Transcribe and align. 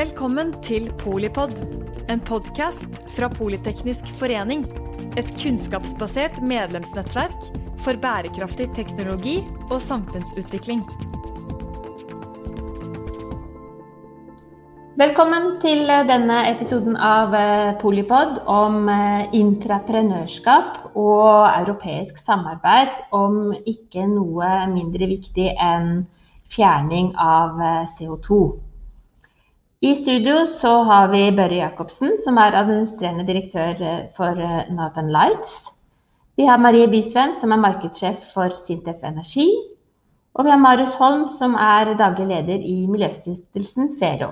Velkommen 0.00 0.54
til 0.64 0.86
Polipod, 0.96 1.50
en 2.08 2.20
podkast 2.24 2.94
fra 3.12 3.26
Politeknisk 3.28 4.06
forening. 4.16 4.62
Et 5.20 5.28
kunnskapsbasert 5.42 6.38
medlemsnettverk 6.40 7.50
for 7.84 8.00
bærekraftig 8.00 8.70
teknologi 8.78 9.34
og 9.66 9.82
samfunnsutvikling. 9.84 10.80
Velkommen 15.02 15.50
til 15.66 15.84
denne 16.08 16.38
episoden 16.54 16.96
av 16.96 17.36
Polipod 17.84 18.40
om 18.48 18.88
intraprenørskap 19.36 20.94
og 20.94 21.44
europeisk 21.58 22.24
samarbeid 22.24 22.96
om 23.20 23.52
ikke 23.66 24.08
noe 24.16 24.48
mindre 24.72 25.12
viktig 25.12 25.52
enn 25.60 25.92
fjerning 26.48 27.12
av 27.20 27.60
CO2. 27.98 28.69
I 29.80 29.94
studio 29.96 30.42
så 30.60 30.70
har 30.84 31.06
vi 31.08 31.20
Børre 31.32 31.56
Jacobsen, 31.56 32.18
som 32.20 32.36
er 32.36 32.52
administrerende 32.58 33.24
direktør 33.24 33.78
eh, 33.80 34.00
for 34.12 34.36
eh, 34.36 34.66
Northern 34.76 35.06
Lights. 35.08 35.70
Vi 36.36 36.44
har 36.44 36.60
Marie 36.60 36.88
Bysveen, 36.92 37.32
som 37.40 37.54
er 37.54 37.62
markedssjef 37.62 38.26
for 38.34 38.52
Sintef 38.58 39.00
Energi. 39.08 39.46
Og 40.36 40.44
vi 40.44 40.52
har 40.52 40.60
Marius 40.60 40.98
Holm, 41.00 41.22
som 41.32 41.56
er 41.56 41.94
daglig 41.96 42.26
leder 42.28 42.66
i 42.72 42.74
Miljøstiftelsen 42.92 43.88
Zero. 43.94 44.28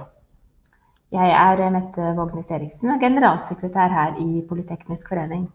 Jeg 1.17 1.33
er 1.33 1.65
eh, 1.65 1.73
Mette 1.79 2.11
Vågnes 2.21 2.53
Eriksen 2.59 2.93
generalsekretær 3.01 3.97
her 3.97 4.21
i 4.21 4.45
Politeknisk 4.51 5.09
forening. 5.09 5.49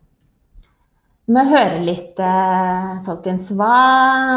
Vi 1.28 1.38
må 1.38 1.46
høre 1.54 1.86
litt, 1.86 2.18
folkens. 3.06 3.54
Hva, 3.54 3.78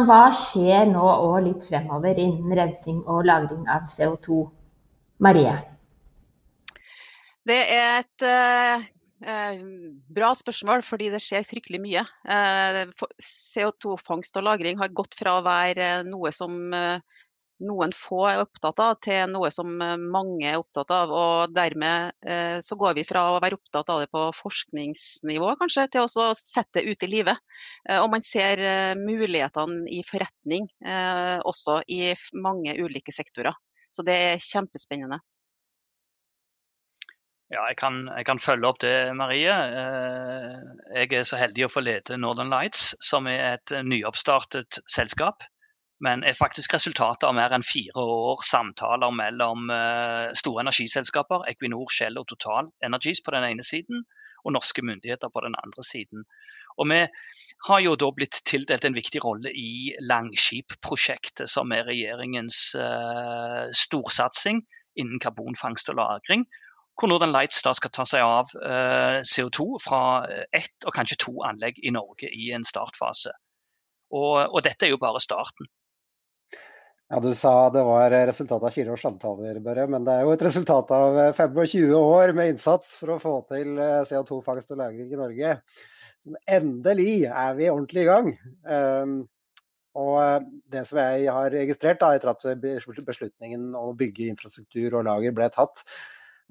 hva 0.04 0.20
skjer 0.36 0.84
nå 0.92 1.08
og 1.16 1.40
litt 1.48 1.64
fremover 1.64 2.20
innen 2.20 2.60
rensing 2.60 3.00
og 3.08 3.24
lagring 3.32 3.64
av 3.72 3.88
CO2? 3.96 4.44
Marie? 5.22 5.54
Det 7.46 7.58
er 7.72 8.00
et 8.02 8.24
eh, 8.26 9.60
bra 10.12 10.32
spørsmål, 10.36 10.82
fordi 10.84 11.12
det 11.14 11.22
skjer 11.24 11.46
fryktelig 11.46 11.80
mye. 11.84 12.02
Eh, 12.26 12.80
CO2-fangst 13.22 14.36
og 14.36 14.48
-lagring 14.48 14.82
har 14.82 14.92
gått 14.92 15.14
fra 15.18 15.38
å 15.38 15.46
være 15.46 16.02
noe 16.08 16.32
som 16.34 16.74
eh, 16.74 16.98
noen 17.64 17.92
få 17.96 18.26
er 18.28 18.42
opptatt 18.42 18.80
av, 18.82 18.96
til 19.04 19.30
noe 19.32 19.50
som 19.54 19.80
eh, 19.82 19.96
mange 19.96 20.44
er 20.48 20.58
opptatt 20.60 20.92
av. 20.94 21.12
Og 21.12 21.54
dermed 21.56 22.12
eh, 22.28 22.58
så 22.64 22.76
går 22.78 22.96
vi 22.98 23.06
fra 23.08 23.26
å 23.32 23.40
være 23.42 23.58
opptatt 23.58 23.92
av 23.92 24.02
det 24.02 24.10
på 24.12 24.24
forskningsnivå, 24.36 25.54
kanskje, 25.60 25.86
til 25.94 26.06
å 26.06 26.28
sette 26.36 26.80
det 26.80 26.86
ut 26.90 27.06
i 27.06 27.10
livet. 27.10 27.40
Eh, 27.88 28.00
og 28.02 28.10
man 28.12 28.24
ser 28.24 28.60
mulighetene 29.00 29.86
i 29.92 30.02
forretning 30.06 30.66
også 31.46 31.80
i 31.92 32.12
mange 32.36 32.74
ulike 32.80 33.14
sektorer. 33.14 33.56
Så 33.94 34.04
det 34.06 34.16
er 34.28 34.42
kjempespennende. 34.42 35.20
Ja, 37.46 37.62
jeg 37.70 37.76
kan, 37.78 38.08
jeg 38.10 38.26
kan, 38.26 38.40
følge 38.42 38.66
opp 38.66 38.80
det, 38.82 39.14
Marie. 39.14 39.52
Eh, 39.54 40.56
jeg 40.98 41.12
er 41.14 41.26
så 41.28 41.38
heldig 41.38 41.68
å 41.68 41.70
få 41.70 41.82
lede 41.84 42.18
Northern 42.18 42.50
Lights, 42.50 42.88
som 42.98 43.28
er 43.30 43.54
et 43.54 43.74
nyoppstartet 43.86 44.80
selskap. 44.90 45.46
Men 46.02 46.24
er 46.26 46.36
faktisk 46.36 46.74
resultatet 46.74 47.24
av 47.24 47.36
mer 47.38 47.54
enn 47.56 47.64
fire 47.64 48.02
år 48.02 48.42
samtaler 48.44 49.14
mellom 49.14 49.70
eh, 49.72 50.34
store 50.36 50.66
energiselskaper, 50.66 51.46
Equinor, 51.52 51.86
Shell 51.94 52.18
og 52.20 52.26
Total 52.32 52.68
Energies 52.84 53.22
på 53.24 53.32
den 53.32 53.46
ene 53.46 53.64
siden, 53.64 54.02
og 54.44 54.56
norske 54.58 54.82
myndigheter 54.84 55.30
på 55.32 55.46
den 55.46 55.56
andre 55.62 55.86
siden. 55.86 56.26
Og 56.76 56.88
Vi 56.90 57.00
har 57.66 57.80
jo 57.80 57.96
da 57.96 58.10
blitt 58.12 58.42
tildelt 58.46 58.84
en 58.84 58.96
viktig 58.96 59.22
rolle 59.24 59.50
i 59.50 59.94
Langskip-prosjektet, 60.04 61.48
som 61.50 61.72
er 61.72 61.88
regjeringens 61.88 62.76
uh, 62.78 63.66
storsatsing 63.72 64.62
innen 64.96 65.20
karbonfangst 65.20 65.88
og 65.92 65.98
-lagring. 65.98 66.46
Hvor 66.96 67.08
Northern 67.08 67.32
Lights 67.32 67.62
da 67.62 67.72
skal 67.76 67.92
ta 67.92 68.04
seg 68.08 68.22
av 68.24 68.52
eh, 68.56 69.20
CO2 69.20 69.66
fra 69.84 70.24
ett 70.56 70.86
og 70.88 70.94
kanskje 70.96 71.18
to 71.26 71.34
anlegg 71.44 71.76
i 71.84 71.92
Norge 71.92 72.30
i 72.32 72.46
en 72.56 72.64
startfase. 72.64 73.34
Og, 74.16 74.48
og 74.48 74.62
dette 74.64 74.86
er 74.86 74.94
jo 74.94 75.02
bare 75.02 75.20
starten. 75.20 75.68
Ja, 77.08 77.20
Du 77.20 77.34
sa 77.34 77.70
det 77.70 77.84
var 77.86 78.10
resultatet 78.10 78.66
av 78.66 78.74
fire 78.74 78.90
års 78.92 79.02
samtaler, 79.06 79.60
Børre. 79.62 79.86
Men 79.86 80.04
det 80.06 80.14
er 80.16 80.24
jo 80.26 80.32
et 80.34 80.42
resultat 80.42 80.90
av 80.90 81.18
25 81.38 81.94
år 81.94 82.32
med 82.34 82.56
innsats 82.56 82.96
for 82.98 83.14
å 83.14 83.20
få 83.22 83.36
til 83.52 83.78
CO2-fangst 84.10 84.74
og 84.74 84.80
-lagring 84.80 85.12
i 85.12 85.20
Norge. 85.20 85.52
Endelig 86.50 87.24
er 87.30 87.54
vi 87.54 87.70
ordentlig 87.70 88.02
i 88.02 88.10
gang. 88.10 88.32
Um, 88.66 89.28
og 89.96 90.16
eh, 90.20 90.40
det 90.72 90.82
som 90.88 90.98
jeg 91.00 91.30
har 91.32 91.50
registrert 91.54 92.02
da, 92.02 92.12
etter 92.14 92.32
at 92.34 93.06
beslutningen 93.06 93.70
om 93.70 93.92
å 93.92 93.96
bygge 93.96 94.28
infrastruktur 94.28 94.98
og 94.98 95.06
lager 95.08 95.32
ble 95.32 95.48
tatt, 95.54 95.84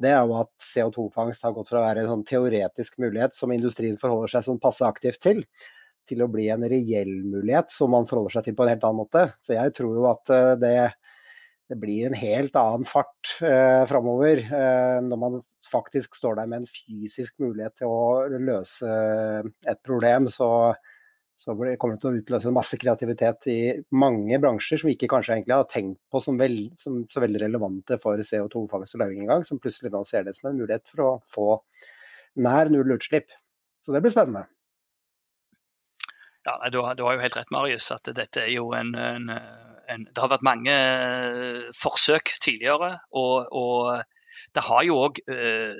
det 0.01 0.11
er 0.11 0.23
jo 0.25 0.39
at 0.39 0.51
CO2-fangst 0.59 1.45
har 1.45 1.53
gått 1.55 1.69
fra 1.69 1.79
å 1.79 1.85
være 1.85 2.03
en 2.03 2.11
sånn 2.15 2.25
teoretisk 2.27 2.97
mulighet 2.99 3.35
som 3.35 3.53
industrien 3.55 3.99
forholder 3.99 4.33
seg 4.33 4.47
sånn 4.47 4.63
passe 4.63 4.87
aktivt 4.87 5.21
til, 5.23 5.43
til 6.09 6.23
å 6.23 6.29
bli 6.31 6.47
en 6.53 6.65
reell 6.69 7.13
mulighet 7.25 7.73
som 7.73 7.93
man 7.93 8.07
forholder 8.09 8.37
seg 8.37 8.47
til 8.49 8.57
på 8.57 8.65
en 8.65 8.73
helt 8.73 8.85
annen 8.87 9.01
måte. 9.03 9.27
Så 9.41 9.55
jeg 9.57 9.73
tror 9.77 9.99
jo 9.99 10.07
at 10.11 10.33
eh, 10.33 10.53
det 10.61 10.77
det 11.65 11.77
blir 11.81 12.05
en 12.05 12.17
helt 12.17 12.57
annen 12.59 12.85
fart 12.85 13.31
eh, 13.41 13.83
framover 13.89 14.41
eh, 14.43 14.97
når 15.01 15.17
man 15.17 15.37
faktisk 15.65 16.17
står 16.17 16.37
der 16.37 16.49
med 16.51 16.61
en 16.61 16.69
fysisk 16.69 17.39
mulighet 17.41 17.79
til 17.81 17.89
å 17.89 18.27
løse 18.37 18.91
et 19.65 19.81
problem. 19.85 20.29
Så, 20.29 20.47
så 21.33 21.55
kommer 21.57 21.95
det 21.95 22.03
til 22.03 22.11
å 22.11 22.21
utløse 22.21 22.51
en 22.51 22.57
masse 22.59 22.77
kreativitet 22.81 23.49
i 23.49 23.59
mange 23.97 24.37
bransjer 24.43 24.81
som 24.81 24.91
vi 24.91 24.97
ikke 24.97 25.09
kanskje 25.15 25.39
egentlig 25.39 25.57
har 25.57 25.69
tenkt 25.71 26.01
på 26.13 26.21
som, 26.21 26.37
vel, 26.37 26.59
som 26.77 27.01
så 27.09 27.25
veldig 27.25 27.41
relevante 27.47 27.97
for 28.03 28.21
CO2-fangst 28.21 28.99
og 28.99 29.01
lagring 29.01 29.25
engang, 29.25 29.47
som 29.47 29.61
plutselig 29.61 29.93
nå 29.95 30.05
ser 30.05 30.27
det 30.27 30.37
som 30.37 30.51
en 30.51 30.61
mulighet 30.61 30.85
for 30.91 31.07
å 31.07 31.11
få 31.33 31.49
nær 32.45 32.69
null 32.69 32.93
utslipp. 32.99 33.33
Så 33.81 33.93
det 33.93 34.05
blir 34.05 34.13
spennende. 34.13 34.45
Ja, 36.45 36.59
du 36.69 36.79
har, 36.85 36.93
du 36.95 37.03
har 37.07 37.15
jo 37.15 37.23
helt 37.23 37.37
rett, 37.37 37.49
Marius, 37.53 37.89
at 37.91 38.05
dette 38.13 38.43
er 38.43 38.51
jo 38.53 38.69
en, 38.77 38.93
en 38.95 39.31
en, 39.89 40.05
det 40.09 40.21
har 40.21 40.31
vært 40.31 40.45
mange 40.45 40.73
eh, 40.73 41.63
forsøk 41.77 42.35
tidligere. 42.43 42.95
og, 43.11 43.49
og 43.51 44.03
det 44.55 44.63
har 44.67 44.83
jo 44.87 44.97
òg 45.05 45.19
eh, 45.31 45.75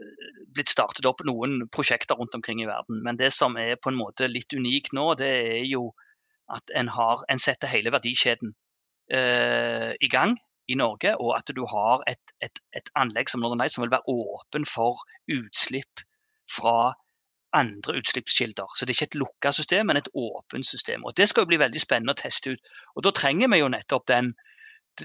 blitt 0.56 0.72
startet 0.72 1.08
opp 1.08 1.24
noen 1.28 1.66
prosjekter 1.72 2.18
rundt 2.20 2.36
omkring 2.38 2.62
i 2.64 2.70
verden. 2.70 3.02
Men 3.04 3.20
det 3.20 3.32
som 3.36 3.58
er 3.60 3.80
på 3.80 3.92
en 3.92 4.00
måte 4.00 4.30
litt 4.32 4.54
unikt 4.56 4.96
nå, 4.96 5.14
det 5.20 5.32
er 5.32 5.64
jo 5.68 5.90
at 6.52 6.76
en, 6.78 6.92
har, 6.94 7.24
en 7.32 7.42
setter 7.42 7.72
hele 7.72 7.94
verdikjeden 7.96 8.54
eh, 9.12 9.94
i 10.00 10.12
gang 10.12 10.38
i 10.72 10.78
Norge. 10.80 11.16
Og 11.20 11.34
at 11.38 11.52
du 11.56 11.64
har 11.72 12.04
et, 12.12 12.36
et, 12.44 12.62
et 12.76 12.92
anlegg 13.00 13.32
som 13.32 13.44
Northern 13.44 13.64
Light 13.64 13.76
som 13.76 13.86
vil 13.86 13.96
være 13.96 14.12
åpen 14.12 14.68
for 14.70 15.04
utslipp 15.32 16.06
fra 16.52 16.94
andre 17.56 17.98
utslippskilder. 18.00 18.68
Så 18.76 18.86
det 18.86 18.94
er 18.94 18.98
ikke 19.00 19.12
et 19.12 19.22
lukka 19.22 19.52
system, 19.56 19.88
men 19.90 20.00
et 20.00 20.12
åpent 20.14 20.68
system. 20.68 21.06
Og 21.06 21.16
Det 21.18 21.30
skal 21.30 21.46
jo 21.46 21.54
bli 21.54 21.62
veldig 21.62 21.82
spennende 21.82 22.16
å 22.16 22.22
teste 22.22 22.56
ut. 22.56 22.76
Og 22.96 23.04
Da 23.08 23.12
trenger 23.16 23.52
vi 23.52 23.62
jo 23.62 23.72
nettopp 23.72 24.08
den, 24.12 24.34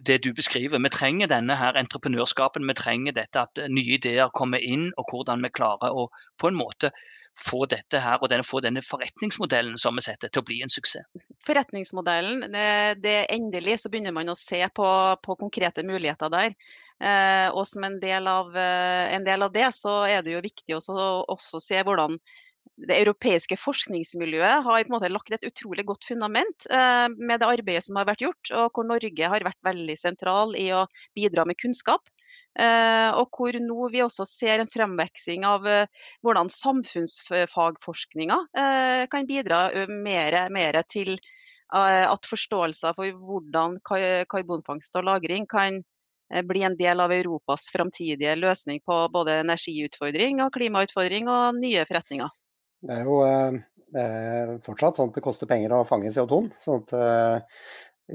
det 0.06 0.20
du 0.24 0.32
beskriver. 0.34 0.78
Vi 0.78 0.90
trenger 0.94 1.26
denne 1.26 1.56
her 1.58 1.78
entreprenørskapen. 1.78 2.66
Vi 2.66 2.74
trenger 2.78 3.16
dette 3.16 3.42
at 3.42 3.62
nye 3.68 3.96
ideer 3.96 4.30
kommer 4.34 4.62
inn, 4.62 4.92
og 4.96 5.10
hvordan 5.10 5.42
vi 5.42 5.50
klarer 5.50 5.90
å 5.90 6.08
på 6.38 6.50
en 6.50 6.58
måte 6.58 6.92
få 7.38 7.64
dette 7.70 8.00
her, 8.02 8.18
og 8.20 8.28
denne, 8.30 8.44
få 8.44 8.60
denne 8.60 8.82
forretningsmodellen 8.84 9.78
som 9.80 9.96
vi 9.96 10.04
setter 10.04 10.28
til 10.28 10.42
å 10.42 10.46
bli 10.46 10.60
en 10.64 10.72
suksess. 10.72 11.06
Forretningsmodellen, 11.46 12.42
det, 12.52 13.00
det 13.04 13.16
endelig 13.32 13.80
så 13.82 13.90
begynner 13.92 14.14
man 14.14 14.32
å 14.32 14.38
se 14.38 14.60
på, 14.74 14.88
på 15.24 15.36
konkrete 15.40 15.84
muligheter 15.86 16.32
der. 16.32 16.54
Eh, 17.00 17.48
og 17.54 17.64
som 17.68 17.86
en 17.86 17.98
del, 18.02 18.28
av, 18.28 18.52
eh, 18.56 19.14
en 19.16 19.24
del, 19.24 19.46
av, 19.46 19.52
det, 19.54 19.66
så 19.76 20.02
er 20.08 20.22
det 20.26 20.36
jo 20.36 20.44
viktig 20.44 20.76
også, 20.76 20.96
også 21.32 21.62
se 21.64 21.80
hvordan 21.86 22.18
det 22.80 22.96
europeiske 22.96 23.56
forskningsmiljøet 23.60 24.64
har 24.64 24.84
på 24.84 24.88
en 24.88 24.94
måte 24.94 25.10
lagt 25.12 25.32
et 25.34 25.44
utrolig 25.48 25.84
godt 25.88 26.06
fundament 26.08 26.68
eh, 26.72 27.08
med 27.16 27.40
det 27.40 27.48
arbeidet 27.48 27.84
som 27.86 27.98
har 28.00 28.08
vært 28.08 28.24
gjort, 28.24 28.52
og 28.52 28.76
hvor 28.76 28.88
Norge 28.88 29.32
har 29.32 29.44
vært 29.44 29.60
veldig 29.66 29.96
sentral 30.00 30.56
i 30.56 30.70
å 30.76 30.86
bidra 31.16 31.44
med 31.48 31.60
kunnskap. 31.60 32.08
Eh, 32.58 33.10
og 33.14 33.30
hvor 33.36 33.54
nå 33.62 33.88
vi 33.92 34.00
også 34.02 34.24
ser 34.26 34.58
en 34.58 34.70
fremveksing 34.70 35.44
av 35.46 35.66
eh, 35.70 35.86
hvordan 36.26 36.50
samfunnsfagforskninga 36.50 38.38
eh, 38.58 39.04
kan 39.12 39.28
bidra 39.28 39.68
mer, 39.86 40.42
mer 40.50 40.80
til 40.90 41.14
at 41.70 42.26
forståelser 42.26 42.96
for 42.96 43.06
hvordan 43.14 43.76
karbonfangst 43.86 44.96
og 44.98 45.04
-lagring 45.06 45.44
kan 45.46 45.76
bli 46.46 46.62
en 46.66 46.76
del 46.78 47.02
av 47.02 47.12
Europas 47.12 47.68
framtidige 47.72 48.36
løsning 48.38 48.80
på 48.86 48.96
både 49.12 49.40
energiutfordring 49.44 50.42
og 50.44 50.54
klimautfordring 50.54 51.30
og 51.30 51.58
nye 51.58 51.84
forretninger. 51.88 52.32
Det 52.80 52.96
er 52.96 53.04
jo 53.08 53.20
eh, 53.26 54.56
fortsatt 54.64 54.98
sånn 54.98 55.12
at 55.12 55.20
det 55.20 55.24
koster 55.24 55.50
penger 55.50 55.76
å 55.76 55.84
fange 55.88 56.12
CO2. 56.14 56.40
sånn 56.64 56.82
at 56.84 56.96
eh, 56.96 57.60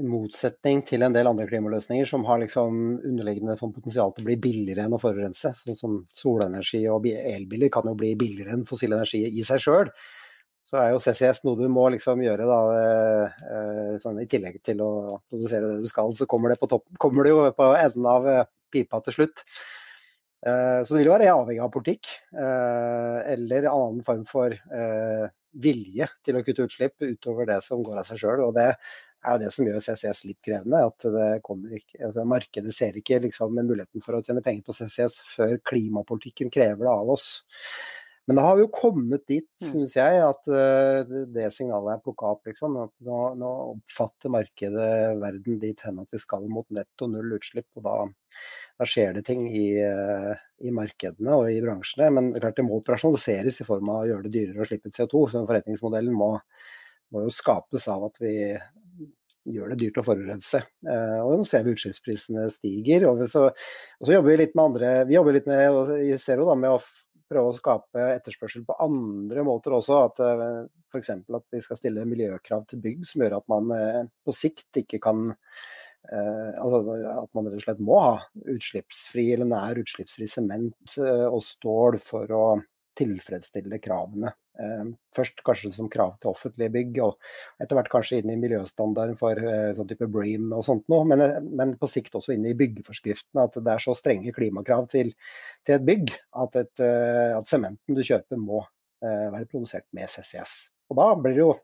I 0.00 0.04
motsetning 0.04 0.82
til 0.88 1.06
en 1.06 1.14
del 1.14 1.30
andre 1.30 1.46
klimaløsninger 1.48 2.08
som 2.08 2.26
har 2.28 2.42
liksom 2.42 2.80
underliggende 2.98 3.56
potensial 3.60 4.12
til 4.12 4.26
å 4.26 4.30
bli 4.30 4.38
billigere 4.48 4.88
enn 4.88 4.96
å 4.96 5.00
forurense. 5.00 5.54
Sånn 5.62 5.78
som 5.78 5.98
solenergi 6.16 6.82
og 6.92 7.08
elbiler 7.08 7.72
kan 7.72 7.88
jo 7.88 7.96
bli 7.98 8.14
billigere 8.18 8.56
enn 8.56 8.66
fossil 8.68 8.96
energi 8.96 9.24
i 9.28 9.46
seg 9.46 9.62
sjøl 9.62 9.92
så 10.66 10.80
er 10.80 10.92
jo 10.92 11.02
CCS 11.02 11.44
noe 11.46 11.58
du 11.60 11.68
må 11.70 11.86
liksom 11.94 12.22
gjøre 12.24 12.46
da, 12.48 12.58
eh, 12.74 13.42
eh, 13.54 13.55
sånn 14.02 14.20
I 14.22 14.28
tillegg 14.30 14.60
til 14.66 14.82
å 14.84 14.90
produsere 15.30 15.70
det 15.70 15.82
du 15.84 15.90
skal, 15.90 16.12
så 16.16 16.28
kommer 16.30 16.52
det, 16.52 16.60
på 16.60 16.68
topp, 16.70 16.86
kommer 17.02 17.26
det 17.26 17.34
jo 17.34 17.42
på 17.56 17.72
enden 17.78 18.08
av 18.10 18.28
eh, 18.30 18.44
pipa 18.72 19.00
til 19.04 19.16
slutt. 19.16 19.42
Eh, 20.46 20.80
så 20.82 20.92
det 20.92 21.00
vil 21.00 21.10
jo 21.10 21.16
være 21.16 21.32
avhengig 21.32 21.64
av 21.64 21.72
politikk 21.74 22.12
eh, 22.36 23.18
eller 23.34 23.68
annen 23.72 24.04
form 24.06 24.26
for 24.28 24.54
vilje 25.56 26.08
til 26.26 26.36
å 26.36 26.44
kutte 26.44 26.66
utslipp 26.68 27.02
utover 27.06 27.48
det 27.48 27.62
som 27.64 27.82
går 27.84 28.02
av 28.02 28.08
seg 28.08 28.20
sjøl. 28.22 28.44
Og 28.48 28.56
det 28.56 28.70
er 28.74 29.34
jo 29.34 29.42
det 29.42 29.52
som 29.54 29.66
gjør 29.66 29.82
CCS 29.82 30.24
litt 30.28 30.40
krevende. 30.44 30.82
at 30.86 31.06
det 31.16 31.28
ikke, 31.80 32.00
altså 32.08 32.26
Markedet 32.28 32.74
ser 32.76 32.98
ikke 33.00 33.20
liksom, 33.24 33.56
muligheten 33.56 34.04
for 34.04 34.18
å 34.18 34.22
tjene 34.22 34.44
penger 34.44 34.66
på 34.68 34.76
CCS 34.76 35.20
før 35.32 35.56
klimapolitikken 35.66 36.52
krever 36.52 36.86
det 36.86 36.92
av 36.92 37.14
oss. 37.16 37.30
Men 38.26 38.40
da 38.40 38.44
har 38.48 38.58
vi 38.58 38.64
jo 38.64 38.70
kommet 38.74 39.22
dit, 39.30 39.48
mm. 39.62 39.68
syns 39.70 39.92
jeg, 39.94 40.22
at 40.26 40.48
det 41.30 41.44
signalet 41.54 41.94
er 41.94 42.00
plukka 42.02 42.32
opp. 42.34 42.48
Liksom. 42.48 42.74
Nå, 43.06 43.18
nå, 43.38 43.50
oppfatter 43.76 44.32
markedet 44.34 44.88
verden 45.22 45.60
dit 45.62 45.84
hen 45.86 46.02
at 46.02 46.10
vi 46.10 46.18
skal 46.18 46.48
mot 46.50 46.66
netto 46.74 47.06
null 47.10 47.36
utslipp. 47.38 47.68
og 47.78 47.86
da 47.86 48.00
da 48.76 48.86
skjer 48.88 49.14
det 49.16 49.24
ting 49.28 49.46
i, 49.48 49.68
eh, 49.80 50.32
i, 50.60 50.72
markedene 50.74 51.36
og 51.38 51.50
i 51.52 51.60
bransjene. 51.64 52.10
Men 52.12 52.32
klart 52.36 52.58
det 52.58 52.66
må 52.66 52.80
operasjonaliseres 52.80 53.62
i 53.62 53.68
form 53.68 53.88
av 53.92 54.02
å 54.02 54.08
gjøre 54.10 54.26
det 54.26 54.34
dyrere 54.36 54.64
å 54.64 54.68
slippe 54.68 54.90
ut 54.90 54.98
CO2. 54.98 55.22
Så 55.32 55.44
forretningsmodellen 55.48 56.16
må, 56.16 56.34
må 57.14 57.24
jo 57.24 57.32
skapes 57.32 57.88
av 57.92 58.08
at 58.10 58.20
vi 58.20 58.36
gjør 59.46 59.72
det 59.72 59.78
dyrt 59.80 60.00
å 60.02 60.04
forurense. 60.06 60.60
Eh, 60.60 61.18
og 61.22 61.40
nå 61.40 61.48
ser 61.48 61.64
vi 61.64 61.76
utslippsprisene 61.76 62.48
stiger. 62.52 63.08
Og 63.08 63.24
så, 63.30 63.48
og 63.48 64.04
så, 64.04 64.12
jobber 64.18 64.32
vi 64.34 64.40
litt 64.42 64.56
med 64.58 64.64
andre 64.66 64.94
Vi 65.08 65.16
jobber 65.16 65.38
litt 65.38 65.48
med 65.48 65.92
i 66.02 66.16
Zero 66.20 66.48
da, 66.50 66.58
med 66.58 66.76
å 66.76 66.80
prøve 67.30 67.52
å 67.52 67.56
skape 67.56 68.04
etterspørsel 68.16 68.66
på 68.68 68.76
andre 68.84 69.44
måter 69.46 69.74
også. 69.76 70.02
At 70.10 70.22
eh, 70.24 70.60
F.eks. 70.92 71.10
at 71.10 71.48
vi 71.52 71.64
skal 71.64 71.80
stille 71.80 72.06
miljøkrav 72.08 72.68
til 72.70 72.82
bygg 72.84 73.08
som 73.08 73.24
gjør 73.24 73.40
at 73.40 73.50
man 73.52 73.74
på 74.24 74.34
sikt 74.36 74.84
ikke 74.84 75.02
kan 75.02 75.28
Eh, 76.12 76.50
altså 76.62 76.94
at 77.10 77.32
man 77.34 77.48
rett 77.48 77.58
og 77.58 77.64
slett 77.64 77.82
må 77.82 77.98
ha 77.98 78.14
utslippsfri 78.52 79.24
eller 79.34 79.48
nær 79.50 79.80
utslippsfri 79.80 80.28
sement 80.30 80.98
eh, 81.02 81.26
og 81.26 81.42
stål 81.42 81.98
for 82.02 82.34
å 82.36 82.44
tilfredsstille 82.96 83.78
kravene. 83.82 84.32
Eh, 84.60 84.84
først 85.16 85.42
kanskje 85.46 85.72
som 85.74 85.90
krav 85.92 86.14
til 86.22 86.32
offentlige 86.32 86.72
bygg, 86.74 87.00
og 87.04 87.62
etter 87.62 87.78
hvert 87.78 87.90
kanskje 87.92 88.20
inn 88.22 88.32
i 88.32 88.38
miljøstandarden 88.40 89.18
for 89.20 89.40
sånn 89.76 89.90
type 89.90 90.08
Bream 90.12 90.48
og 90.56 90.64
sånt 90.66 90.86
noe. 90.92 91.04
Men, 91.08 91.24
men, 91.52 91.76
på 91.80 91.90
sikt 91.90 92.16
også 92.18 92.36
inn 92.36 92.48
i 92.48 92.56
byggeforskriftene. 92.58 93.46
At 93.46 93.60
det 93.60 93.74
er 93.74 93.84
så 93.84 93.96
strenge 93.98 94.34
klimakrav 94.36 94.88
til, 94.92 95.12
til 95.66 95.78
et 95.78 95.86
bygg 95.86 96.16
at, 96.44 96.58
et, 96.62 96.86
at 97.36 97.48
sementen 97.50 97.96
du 97.96 98.04
kjøper 98.04 98.40
må 98.40 98.64
være 99.04 99.44
produsert 99.50 99.84
med 99.94 100.08
CCS. 100.10 100.58
Og 100.90 100.98
da 100.98 101.10
blir 101.20 101.36
det 101.36 101.44
jo 101.44 101.54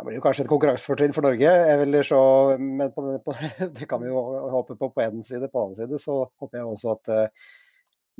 det 0.00 0.06
blir 0.06 0.16
jo 0.16 0.22
kanskje 0.24 0.46
et 0.46 0.48
konkurransefortrinn 0.48 1.12
for 1.12 1.26
Norge. 1.28 1.50
Eller 1.74 2.06
så, 2.08 2.20
men 2.56 2.92
på, 2.94 3.04
på, 3.24 3.34
det 3.76 3.88
kan 3.88 4.00
vi 4.00 4.08
jo 4.08 4.22
håpe 4.54 4.76
på 4.80 4.88
på 4.94 5.02
én 5.04 5.20
side. 5.26 5.50
På 5.52 5.60
den 5.60 5.66
annen 5.66 5.76
side 5.76 6.00
så 6.00 6.22
håper 6.40 6.56
jeg 6.56 6.70
også 6.70 6.94
at 6.94 7.10
eh, 7.12 7.50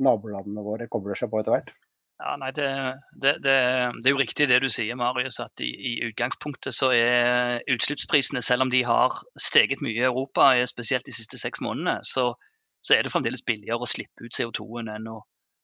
nabolandene 0.03 0.65
våre 0.65 0.89
kobler 0.91 1.17
seg 1.19 1.31
på 1.31 1.41
etter 1.41 1.55
hvert. 1.55 1.71
Ja, 2.21 2.35
nei, 2.37 2.51
det, 2.53 2.67
det, 3.17 3.31
det, 3.41 3.53
det, 3.97 4.05
er 4.05 4.13
jo 4.13 4.19
riktig 4.19 4.45
det 4.51 4.59
du 4.61 4.67
sier, 4.69 4.97
Marius, 4.99 5.39
at 5.41 5.63
i, 5.63 5.71
i, 5.71 5.93
utgangspunktet 6.11 6.75
så 6.77 6.91
er 6.93 7.63
utslippsprisene, 7.71 8.43
selv 8.45 8.67
om 8.67 8.73
de 8.73 8.83
har 8.85 9.15
steget 9.41 9.81
mye 9.81 9.97
i 9.97 10.05
Europa, 10.05 10.51
spesielt 10.69 11.07
de 11.09 11.15
siste 11.17 11.39
seks 11.41 11.63
månedene, 11.65 11.97
så, 12.05 12.27
så 12.85 12.93
er 12.93 13.01
det 13.01 13.13
fremdeles 13.13 13.41
billigere 13.47 13.81
å 13.81 13.89
slippe 13.89 14.27
ut 14.27 14.37
CO2-en 14.37 14.93
enn 14.93 15.09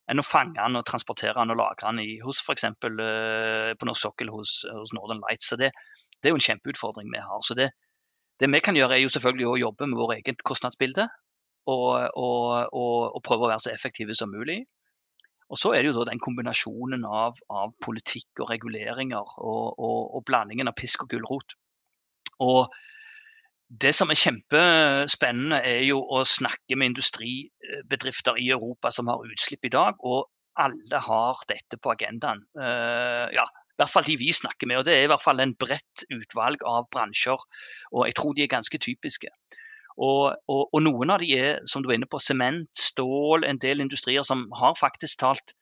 enn 0.07 0.21
å 0.21 0.25
fange 0.25 0.55
den 0.55 0.79
og 0.79 0.85
transportere 0.87 1.35
den 1.35 1.51
og 1.51 1.59
lagre 1.59 1.89
den 1.89 1.99
i, 1.99 2.13
hos 2.23 2.39
f.eks. 2.39 2.63
Uh, 2.87 3.73
på 3.75 3.89
norsk 3.89 4.05
sokkel 4.05 4.31
hos, 4.31 4.61
hos, 4.71 4.93
Northern 4.95 5.19
Lights. 5.25 5.49
Så 5.51 5.59
det, 5.59 5.73
er 6.23 6.31
jo 6.31 6.39
en 6.39 6.45
kjempeutfordring 6.45 7.11
vi 7.11 7.23
har. 7.23 7.41
Så 7.43 7.57
det, 7.59 7.73
vi 8.39 8.61
kan 8.63 8.79
gjøre, 8.79 8.95
er 8.95 9.03
jo 9.03 9.11
selvfølgelig 9.11 9.49
å 9.51 9.57
jobbe 9.65 9.89
med 9.91 9.99
vår 9.99 10.15
eget 10.19 10.43
kostnadsbilde 10.47 11.09
og, 11.67 12.09
og, 12.15 12.73
og, 12.73 12.97
og, 13.15 13.21
prøve 13.25 13.47
å 13.47 13.51
være 13.51 13.63
så 13.67 13.73
effektive 13.73 14.15
som 14.17 14.31
mulig. 14.31 14.61
Og 15.47 15.59
så 15.59 15.71
er 15.75 15.83
det 15.83 15.93
jo 15.93 16.07
den 16.07 16.19
kombinasjonen 16.19 17.05
av, 17.07 17.37
av 17.47 17.71
politikk 17.83 18.43
og 18.43 18.51
reguleringer 18.51 19.37
og, 19.39 20.19
blandingen 20.27 20.67
av 20.67 20.75
pisk 20.75 21.05
og 21.05 21.13
gulrot. 21.13 21.55
Og 22.43 22.73
det 23.67 23.93
som 23.95 24.11
er 24.11 24.19
kjempespennende, 24.19 25.59
er 25.59 25.83
jo 25.87 26.01
å 26.01 26.23
snakke 26.27 26.77
med 26.79 26.93
industribedrifter 26.93 28.39
i 28.39 28.49
Europa 28.55 28.91
som 28.95 29.11
har 29.11 29.23
utslipp 29.27 29.67
i 29.67 29.73
dag, 29.73 29.99
og 30.03 30.27
alle 30.59 31.01
har 31.03 31.41
dette 31.51 31.79
på 31.79 31.91
agendaen. 31.93 32.43
Uh, 32.57 33.27
ja, 33.35 33.43
i 33.77 33.79
hvert 33.81 33.93
fall 33.93 34.07
de 34.07 34.15
vi 34.17 34.31
snakker 34.33 34.69
med. 34.69 34.79
og 34.79 34.87
Det 34.87 34.95
er 34.95 35.05
i 35.05 35.11
hvert 35.11 35.23
fall 35.23 35.43
en 35.43 35.53
bredt 35.59 36.05
utvalg 36.09 36.63
av 36.65 36.87
bransjer, 36.95 37.43
og 37.93 38.07
jeg 38.07 38.15
tror 38.17 38.33
de 38.33 38.45
er 38.45 38.55
ganske 38.55 38.79
typiske. 38.81 39.31
Og, 39.97 40.35
og, 40.45 40.67
og 40.73 40.83
noen 40.85 41.09
av 41.09 41.23
de 41.23 41.31
er, 41.33 41.63
som 41.65 41.81
du 41.81 41.89
er 41.89 41.97
inne 41.97 42.09
på, 42.09 42.19
sement, 42.21 42.69
stål, 42.77 43.47
en 43.47 43.61
del 43.61 43.81
industrier 43.81 44.25
som 44.27 44.45
har 44.59 44.77
faktisk 44.77 45.23
talt 45.23 45.55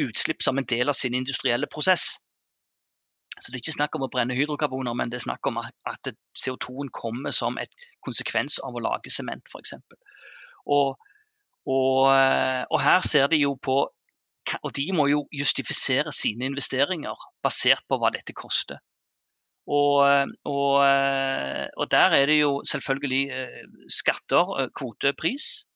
utslipp 0.00 0.44
som 0.44 0.60
en 0.60 0.68
del 0.68 0.92
av 0.92 0.96
sin 0.96 1.16
industrielle 1.16 1.68
prosess. 1.72 2.18
Så 3.38 3.48
det 3.48 3.56
er 3.56 3.62
ikke 3.62 3.76
snakk 3.78 3.96
om 3.96 4.04
å 4.04 4.10
brenne 4.12 4.36
hydrokarboner, 4.36 4.94
men 4.96 5.10
det 5.10 5.18
er 5.18 5.24
snakk 5.24 5.48
om 5.48 5.58
at 5.62 6.12
CO2-en 6.38 6.92
kommer 6.92 7.32
som 7.32 7.56
et 7.60 7.72
konsekvens 8.04 8.58
av 8.64 8.76
å 8.76 8.84
lage 8.84 9.12
sement, 9.12 9.48
f.eks. 9.48 9.72
Og, 10.68 11.00
og, 11.64 11.98
og 12.12 12.78
her 12.84 13.08
ser 13.08 13.32
de 13.32 13.40
jo 13.42 13.56
på 13.56 13.82
Og 14.66 14.72
de 14.74 14.88
må 14.90 15.04
jo 15.06 15.20
justifisere 15.30 16.10
sine 16.10 16.48
investeringer 16.50 17.20
basert 17.46 17.84
på 17.86 17.94
hva 18.02 18.08
dette 18.10 18.34
koster. 18.34 18.80
Og, 19.66 20.26
og, 20.44 20.72
og, 21.76 21.90
der 21.90 22.16
er 22.18 22.26
det 22.26 22.40
jo 22.40 22.62
selvfølgelig 22.66 23.30
eh, 23.30 23.62
skatter, 23.88 24.60
eh, 24.60 24.68
kvotepris. 24.74 25.66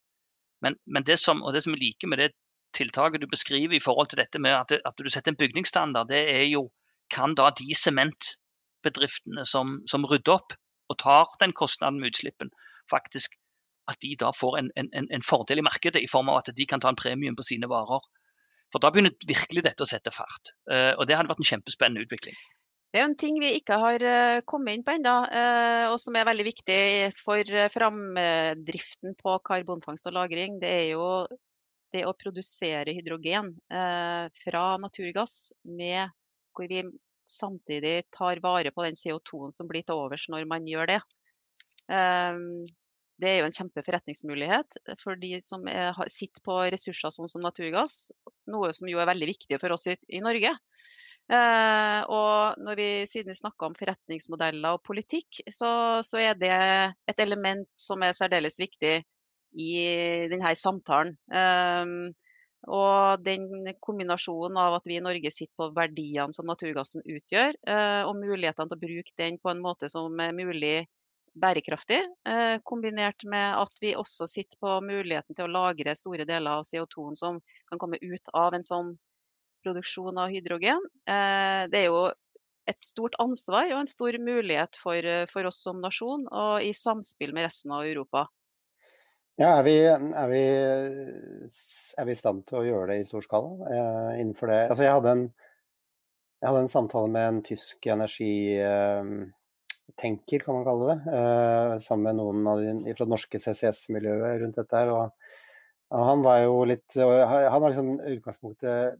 Men, 0.62 0.74
men 0.86 1.06
det, 1.06 1.18
som, 1.18 1.44
det 1.54 1.62
som 1.62 1.76
jeg 1.76 1.82
liker 1.82 2.10
med 2.10 2.18
det 2.18 2.32
tiltaket 2.74 3.22
du 3.22 3.28
beskriver 3.30 3.76
i 3.76 3.80
forhold 3.84 4.10
til 4.10 4.18
dette 4.18 4.40
med 4.42 4.50
at, 4.50 4.72
at 4.84 4.98
du 4.98 5.08
setter 5.08 5.32
en 5.32 5.38
bygningsstandard, 5.38 6.08
det 6.08 6.24
er 6.34 6.48
jo 6.50 6.68
kan 7.14 7.36
da 7.38 7.52
de 7.54 7.74
sementbedriftene 7.78 9.44
som, 9.46 9.78
som, 9.86 10.04
rydder 10.04 10.34
opp 10.34 10.56
og 10.90 10.98
tar 10.98 11.30
den 11.40 11.54
kostnaden 11.54 12.00
med 12.00 12.10
utslippen, 12.10 12.50
faktisk 12.90 13.38
at 13.86 14.00
de 14.02 14.16
da 14.18 14.32
får 14.34 14.58
en, 14.58 14.70
en, 14.74 14.90
en, 15.14 15.22
fordel 15.22 15.62
i 15.62 15.66
markedet 15.66 16.02
i 16.02 16.10
form 16.10 16.32
av 16.32 16.40
at 16.40 16.50
de 16.56 16.66
kan 16.66 16.82
ta 16.82 16.90
en 16.90 16.98
premium 16.98 17.38
på 17.38 17.46
sine 17.46 17.70
varer. 17.70 18.02
For 18.74 18.82
da 18.82 18.90
begynner 18.90 19.14
virkelig 19.30 19.62
dette 19.62 19.86
å 19.86 19.86
sette 19.86 20.10
fart. 20.10 20.50
Og 20.98 21.04
det 21.06 21.14
hadde 21.14 21.30
vært 21.30 21.38
en 21.44 21.50
kjempespennende 21.52 22.02
utvikling. 22.02 22.34
Det 22.96 23.02
er 23.02 23.10
en 23.10 23.18
ting 23.20 23.34
vi 23.42 23.50
ikke 23.58 23.76
har 23.76 24.00
uh, 24.00 24.38
kommet 24.48 24.72
inn 24.72 24.82
på 24.84 24.94
ennå, 24.96 25.14
uh, 25.28 25.86
og 25.92 25.98
som 26.00 26.16
er 26.16 26.24
veldig 26.24 26.46
viktig 26.46 26.76
for 27.18 27.50
framdriften 27.74 29.12
på 29.20 29.34
karbonfangst 29.44 30.08
og 30.08 30.14
-lagring. 30.16 30.54
Det 30.62 30.70
er 30.70 30.86
jo 30.94 31.26
det 31.92 32.06
å 32.08 32.14
produsere 32.16 32.94
hydrogen 32.96 33.52
fra 33.68 34.62
naturgass 34.80 35.52
med 35.62 36.08
hvor 36.56 36.68
vi 36.72 36.80
samtidig 37.28 38.08
tar 38.16 38.40
vare 38.40 38.72
på 38.72 38.86
den 38.86 38.96
CO2-en 38.96 39.52
som 39.52 39.68
blir 39.68 39.84
til 39.84 40.00
overs 40.00 40.24
når 40.32 40.48
man 40.48 40.64
gjør 40.64 40.88
det. 40.94 41.00
Ehm, 41.92 42.64
det 43.20 43.28
er 43.28 43.38
jo 43.40 43.48
en 43.50 43.58
kjempeforretningsmulighet 43.58 44.80
for 45.02 45.20
de 45.20 45.36
som 45.44 45.68
er, 45.68 45.92
sitter 46.12 46.44
på 46.44 46.58
ressurser 46.72 47.12
sånn 47.12 47.28
som 47.28 47.44
naturgass, 47.44 48.10
noe 48.48 48.72
som 48.76 48.88
jo 48.88 49.04
er 49.04 49.12
veldig 49.12 49.30
viktig 49.34 49.60
for 49.60 49.76
oss 49.76 49.86
i 49.92 50.24
Norge. 50.24 50.52
Eh, 51.26 52.00
og 52.06 52.60
når 52.62 52.78
vi 52.78 52.88
siden 53.10 53.32
vi 53.32 53.38
snakka 53.40 53.66
om 53.66 53.74
forretningsmodeller 53.78 54.76
og 54.76 54.84
politikk, 54.86 55.40
så, 55.50 55.70
så, 56.06 56.20
er 56.22 56.38
det 56.38 56.52
et 57.10 57.22
element 57.24 57.66
som 57.78 58.04
er 58.06 58.14
særdeles 58.14 58.60
viktig 58.62 59.00
i 59.56 59.72
denne 60.30 60.54
samtalen. 60.58 61.16
Eh, 61.32 61.96
og 62.66 63.22
den 63.22 63.46
kombinasjonen 63.84 64.58
av 64.58 64.74
at 64.78 64.86
vi 64.90 64.96
i 64.98 65.02
Norge 65.02 65.30
sitter 65.30 65.54
på 65.58 65.70
verdiene 65.76 66.34
som 66.34 66.48
naturgassen 66.48 67.04
utgjør, 67.04 67.54
eh, 67.68 68.02
og 68.06 68.18
mulighetene 68.18 68.70
til 68.70 68.78
å 68.78 68.84
bruke 68.86 69.16
den 69.22 69.38
på 69.42 69.52
en 69.52 69.62
måte 69.62 69.90
som 69.92 70.14
er 70.22 70.34
mulig 70.34 70.76
bærekraftig, 71.36 72.00
eh, 72.26 72.56
kombinert 72.64 73.24
med 73.24 73.58
at 73.60 73.82
vi 73.82 73.94
også 73.94 74.26
sitter 74.26 74.58
på 74.58 74.78
muligheten 74.82 75.36
til 75.36 75.46
å 75.46 75.52
lagre 75.52 75.94
store 75.94 76.24
deler 76.24 76.58
av 76.58 76.64
CO2-en 76.64 77.18
som 77.18 77.40
kan 77.68 77.78
komme 77.78 78.00
ut 78.00 78.32
av 78.32 78.54
en 78.56 78.64
sånn 78.64 78.96
produksjon 79.66 80.22
av 80.22 80.32
hydrogen. 80.32 80.86
Eh, 81.10 81.66
det 81.72 81.82
er 81.82 81.90
jo 81.90 82.06
et 82.70 82.80
stort 82.82 83.18
ansvar 83.22 83.68
og 83.74 83.82
en 83.82 83.90
stor 83.90 84.16
mulighet 84.22 84.78
for, 84.80 85.10
for 85.30 85.50
oss 85.50 85.60
som 85.66 85.82
nasjon, 85.82 86.24
og 86.30 86.64
i 86.66 86.72
samspill 86.74 87.34
med 87.34 87.46
resten 87.46 87.74
av 87.74 87.86
Europa. 87.86 88.26
Ja, 89.36 89.50
er 89.58 89.66
vi, 89.66 89.72
er, 89.84 90.28
vi, 90.30 90.38
er 92.00 92.06
vi, 92.08 92.12
i 92.14 92.16
stand 92.16 92.46
til 92.48 92.56
å 92.56 92.62
gjøre 92.64 92.86
det 92.88 93.02
i 93.02 93.08
stor 93.08 93.20
skala 93.20 93.68
eh, 93.68 94.20
innenfor 94.22 94.48
det? 94.48 94.70
Altså, 94.70 94.82
jeg 94.86 94.94
hadde, 94.96 95.12
en, 95.12 95.24
jeg 96.40 96.48
hadde 96.48 96.62
en 96.64 96.72
samtale 96.72 97.08
med 97.12 97.24
en 97.28 97.40
tysk 97.44 97.76
energitenker, 97.92 100.40
eh, 100.40 100.44
kan 100.46 100.56
man 100.56 100.64
kalle 100.64 100.88
det, 100.88 100.96
eh, 101.18 101.76
sammen 101.84 102.08
med 102.08 102.16
noen 102.22 102.40
de 102.86 102.94
fra 102.96 103.04
det 103.04 103.12
norske 103.12 103.36
CCS-miljøet 103.44 104.40
rundt 104.40 104.56
dette. 104.62 104.80
og, 104.94 105.12
og 105.92 106.00
Han 106.14 106.24
var 106.24 106.38
jo 106.46 106.54
litt 106.72 106.90
Han 106.96 107.60
var 107.60 107.68
liksom 107.68 108.00
utgangspunktet 108.16 108.96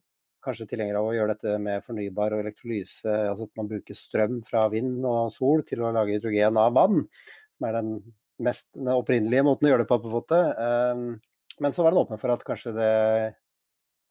kanskje 0.47 0.69
tilhenger 0.71 0.99
av 1.01 1.09
å 1.09 1.17
gjøre 1.17 1.35
dette 1.35 1.57
med 1.63 1.85
fornybar 1.85 2.37
og 2.37 2.45
elektrolyse, 2.45 3.11
altså 3.33 3.49
at 3.49 3.59
man 3.59 3.71
bruker 3.71 3.99
strøm 3.99 4.39
fra 4.47 4.67
vind 4.73 5.05
og 5.05 5.35
sol 5.35 5.67
til 5.67 5.83
å 5.83 5.91
lage 5.95 6.17
hydrogen 6.17 6.61
av 6.63 6.77
vann, 6.79 7.03
som 7.55 7.69
er 7.69 7.77
den 7.81 7.91
mest 8.43 8.71
den 8.77 8.93
opprinnelige 8.93 9.47
måten 9.47 9.69
å 9.69 9.73
gjøre 9.73 9.85
det 9.85 9.91
på, 9.91 9.99
på 10.03 10.11
en 10.11 10.17
måte. 10.19 10.41
Um, 10.61 11.09
Men 11.63 11.73
så 11.73 11.85
var 11.85 11.95
han 11.95 12.03
åpen 12.03 12.21
for 12.21 12.35
at 12.35 12.43
kanskje, 12.45 12.75
det, 12.77 13.35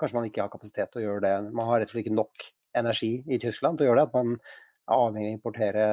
kanskje 0.02 0.18
man 0.18 0.30
ikke 0.30 0.42
har 0.42 0.54
kapasitet 0.54 0.90
til 0.92 1.04
å 1.04 1.06
gjøre 1.06 1.26
det. 1.28 1.34
Man 1.54 1.68
har 1.70 1.82
rett 1.82 1.92
og 1.92 1.94
slett 1.94 2.08
ikke 2.08 2.18
nok 2.18 2.46
energi 2.76 3.12
i 3.30 3.38
Tyskland 3.42 3.78
til 3.78 3.86
å 3.86 3.92
gjøre 3.92 4.02
det. 4.02 4.08
At 4.10 4.16
man 4.18 4.32
er 4.34 4.96
avhengig 4.96 5.30
av 5.30 5.36
å 5.36 5.38
importere 5.38 5.86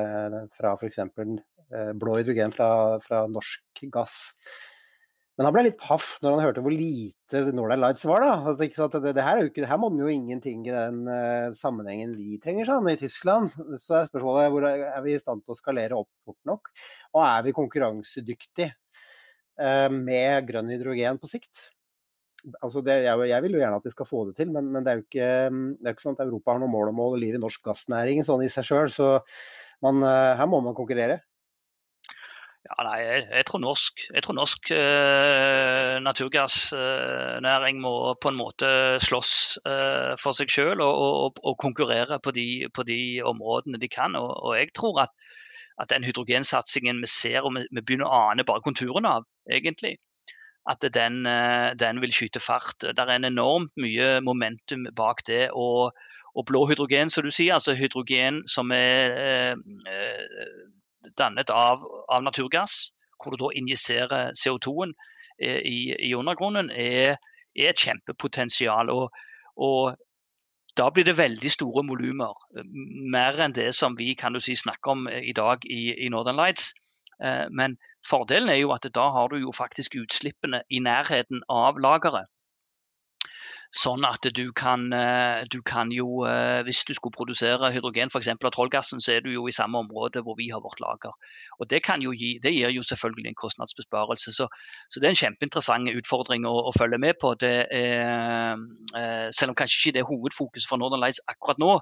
fra 0.57 0.73
f.eks. 0.79 1.03
Eh, 1.03 1.93
blå 2.01 2.17
hydrogen 2.17 2.55
fra, 2.57 2.71
fra 3.05 3.27
norsk 3.29 3.85
gass. 3.93 4.17
Men 5.43 5.49
han 5.49 5.55
ble 5.57 5.63
litt 5.67 5.81
paff 5.83 6.05
når 6.23 6.37
han 6.37 6.45
hørte 6.45 6.63
hvor 6.63 6.71
lite 6.71 7.41
Northern 7.51 7.81
Lights 7.83 8.05
var. 8.07 8.23
da. 8.23 8.35
Altså, 8.53 8.87
det, 8.95 9.11
det, 9.17 9.25
her, 9.27 9.41
ikke, 9.49 9.65
her 9.67 9.81
monner 9.83 10.05
jo 10.05 10.13
ingenting 10.15 10.61
i 10.69 10.71
den 10.71 11.01
uh, 11.11 11.49
sammenhengen 11.59 12.13
vi 12.15 12.37
trenger 12.39 12.69
sånn, 12.71 12.87
i 12.93 12.95
Tyskland. 13.01 13.51
Så 13.83 13.97
er 13.99 14.07
spørsmålet 14.07 14.53
hvor 14.55 14.69
er 14.71 15.03
vi 15.03 15.17
i 15.17 15.19
stand 15.19 15.43
til 15.43 15.57
å 15.57 15.59
skalere 15.59 15.99
opp 15.99 16.07
fort 16.23 16.39
nok? 16.47 16.71
Og 17.17 17.25
er 17.25 17.43
vi 17.49 17.57
konkurransedyktige 17.57 18.69
uh, 18.71 19.91
med 19.91 20.47
grønn 20.47 20.71
hydrogen 20.77 21.19
på 21.19 21.33
sikt? 21.33 21.65
Altså 22.63 22.85
det, 22.87 23.01
jeg, 23.09 23.27
jeg, 23.33 23.47
vil 23.49 23.59
jo 23.59 23.65
gjerne 23.65 23.83
at 23.83 23.91
vi 23.91 23.95
skal 23.97 24.11
få 24.13 24.23
det 24.31 24.39
til, 24.39 24.55
men, 24.55 24.71
men 24.71 24.87
det, 24.87 24.95
er 24.95 25.03
ikke, 25.03 25.27
det, 25.51 25.83
er 25.83 25.91
jo 25.91 25.97
ikke, 25.97 26.07
sånn 26.07 26.21
at 26.21 26.25
Europa 26.29 26.55
har 26.55 26.63
noe 26.63 26.71
mål 26.71 26.95
om 26.95 27.03
å 27.03 27.11
holde 27.11 27.25
liv 27.27 27.35
i 27.35 27.43
norsk 27.43 27.67
gassnæring 27.67 28.23
sånn 28.31 28.47
i 28.47 28.55
seg 28.61 28.71
sjøl. 28.71 28.95
Så 28.95 29.11
man, 29.83 29.99
uh, 30.07 30.39
her 30.39 30.47
må 30.55 30.63
man 30.63 30.79
konkurrere. 30.79 31.19
Ja, 32.63 32.85
nei, 32.87 32.99
jeg, 33.03 33.23
jeg, 33.27 33.45
tror 33.49 33.59
norsk, 33.59 34.03
jeg 34.15 34.23
tror 34.23 34.37
norsk 34.39 34.71
eh, 34.71 35.97
naturgassnæring 36.05 37.81
må 37.83 37.95
på 38.23 38.31
en 38.31 38.37
måte 38.39 38.69
slåss 39.03 39.33
eh, 39.67 40.13
for 40.23 40.39
seg 40.39 40.53
selv 40.55 40.85
og, 40.85 41.01
og, 41.03 41.41
og 41.43 41.57
konkurrere 41.59 42.21
på 42.23 42.31
de, 42.37 42.45
på 42.71 42.85
de, 42.87 42.99
områdene 43.27 43.81
de 43.83 43.89
kan. 43.91 44.15
Og, 44.15 44.31
og 44.47 44.55
jeg 44.61 44.71
tror 44.79 45.01
at, 45.09 45.11
at, 45.83 45.91
den 45.91 46.07
hydrogensatsingen 46.07 47.03
vi 47.03 47.11
ser 47.11 47.43
og 47.43 47.57
vi, 47.57 47.65
vi, 47.73 47.83
begynner 47.83 48.07
å 48.07 48.21
ane 48.29 48.47
bare 48.47 48.63
konturene 48.63 49.11
av, 49.19 49.27
egentlig, 49.51 49.97
at 50.71 50.87
den, 50.95 51.25
eh, 51.27 51.73
den, 51.83 51.99
vil 52.05 52.15
skyte 52.15 52.43
fart. 52.45 52.79
Det 52.79 52.95
er 52.95 53.11
en 53.17 53.27
enormt 53.27 53.75
mye 53.75 54.21
momentum 54.23 54.87
bak 54.95 55.27
det. 55.27 55.49
og 55.51 55.91
og 56.33 56.47
blå 56.49 56.63
hydrogen, 56.65 57.11
som 57.13 57.27
du 57.27 57.29
sier, 57.29 57.53
altså 57.53 57.75
hydrogen 57.77 58.39
som 58.49 58.71
er 58.73 59.19
eh, 59.21 59.51
eh 59.85 60.71
dannet 61.19 61.51
av, 61.51 61.85
av, 62.09 62.23
naturgass, 62.23 62.93
hvor 63.19 63.35
du 63.35 63.43
da 63.45 63.51
injiserer 63.57 64.33
CO2-en 64.39 64.95
eh, 65.39 65.61
i, 65.61 65.93
i, 65.99 66.15
undergrunnen, 66.15 66.71
er, 66.71 67.19
er, 67.57 67.71
et 67.73 67.85
kjempepotensial. 67.85 68.91
Og, 68.91 69.13
og, 69.57 69.97
da 70.77 70.87
blir 70.89 71.05
det 71.05 71.19
veldig 71.19 71.51
store 71.53 71.83
volumer. 71.85 72.33
Mer 73.13 73.37
enn 73.45 73.53
det 73.53 73.75
som 73.77 73.99
vi 73.99 74.15
kan 74.17 74.33
du 74.33 74.41
si, 74.41 74.55
snakker 74.57 74.95
om 74.95 75.09
i 75.09 75.35
dag 75.37 75.67
i, 75.69 75.83
i 76.07 76.09
Northern 76.09 76.41
Lights. 76.41 76.71
Eh, 77.23 77.47
men 77.53 77.77
fordelen 78.09 78.49
er 78.49 78.63
jo 78.63 78.73
at 78.73 78.89
da 78.95 79.11
har 79.13 79.29
du 79.29 79.43
jo 79.43 79.53
faktisk 79.53 79.99
utslippene 80.01 80.63
i 80.71 80.81
nærheten 80.81 81.45
av 81.53 81.77
lageret. 81.77 82.32
Sånn 83.73 84.05
at 84.05 84.27
du 84.37 84.51
kan, 84.53 84.83
eh, 84.93 85.45
du 85.49 85.63
kan, 85.65 85.89
jo, 85.97 86.27
eh, 86.29 86.61
hvis 86.67 86.83
du 86.85 86.93
skulle 86.93 87.15
produsere 87.17 87.71
hydrogen 87.73 88.11
f.eks. 88.13 88.29
av 88.29 88.51
trollgassen, 88.53 89.01
så 89.01 89.15
er 89.15 89.23
du 89.25 89.31
jo 89.33 89.47
i 89.49 89.55
samme 89.55 89.81
område 89.81 90.21
hvor 90.27 90.37
vi 90.37 90.51
har 90.53 90.61
vårt 90.61 90.81
lager. 90.85 91.15
Og 91.59 91.69
Det, 91.73 91.81
gi, 91.81 92.39
det 92.45 92.53
gir 92.53 92.69
jo 92.69 92.83
selvfølgelig 92.85 93.31
en 93.31 93.41
kostnadsbesparelse. 93.41 94.35
Så, 94.37 94.49
så 94.93 95.01
det 95.01 95.09
er 95.09 95.15
en 95.15 95.23
kjempeinteressant 95.23 95.89
utfordring 95.89 96.45
å, 96.45 96.53
å 96.69 96.73
følge 96.77 96.99
med 97.01 97.17
på. 97.23 97.33
Er, 97.41 97.65
eh, 97.73 99.29
selv 99.33 99.55
om 99.55 99.57
kanskje 99.57 99.81
ikke 99.81 99.97
det 99.97 100.03
er 100.05 100.11
hovedfokuset 100.11 100.69
for 100.69 100.77
Northern 100.77 101.01
Lights 101.01 101.25
akkurat 101.33 101.63
nå, 101.63 101.79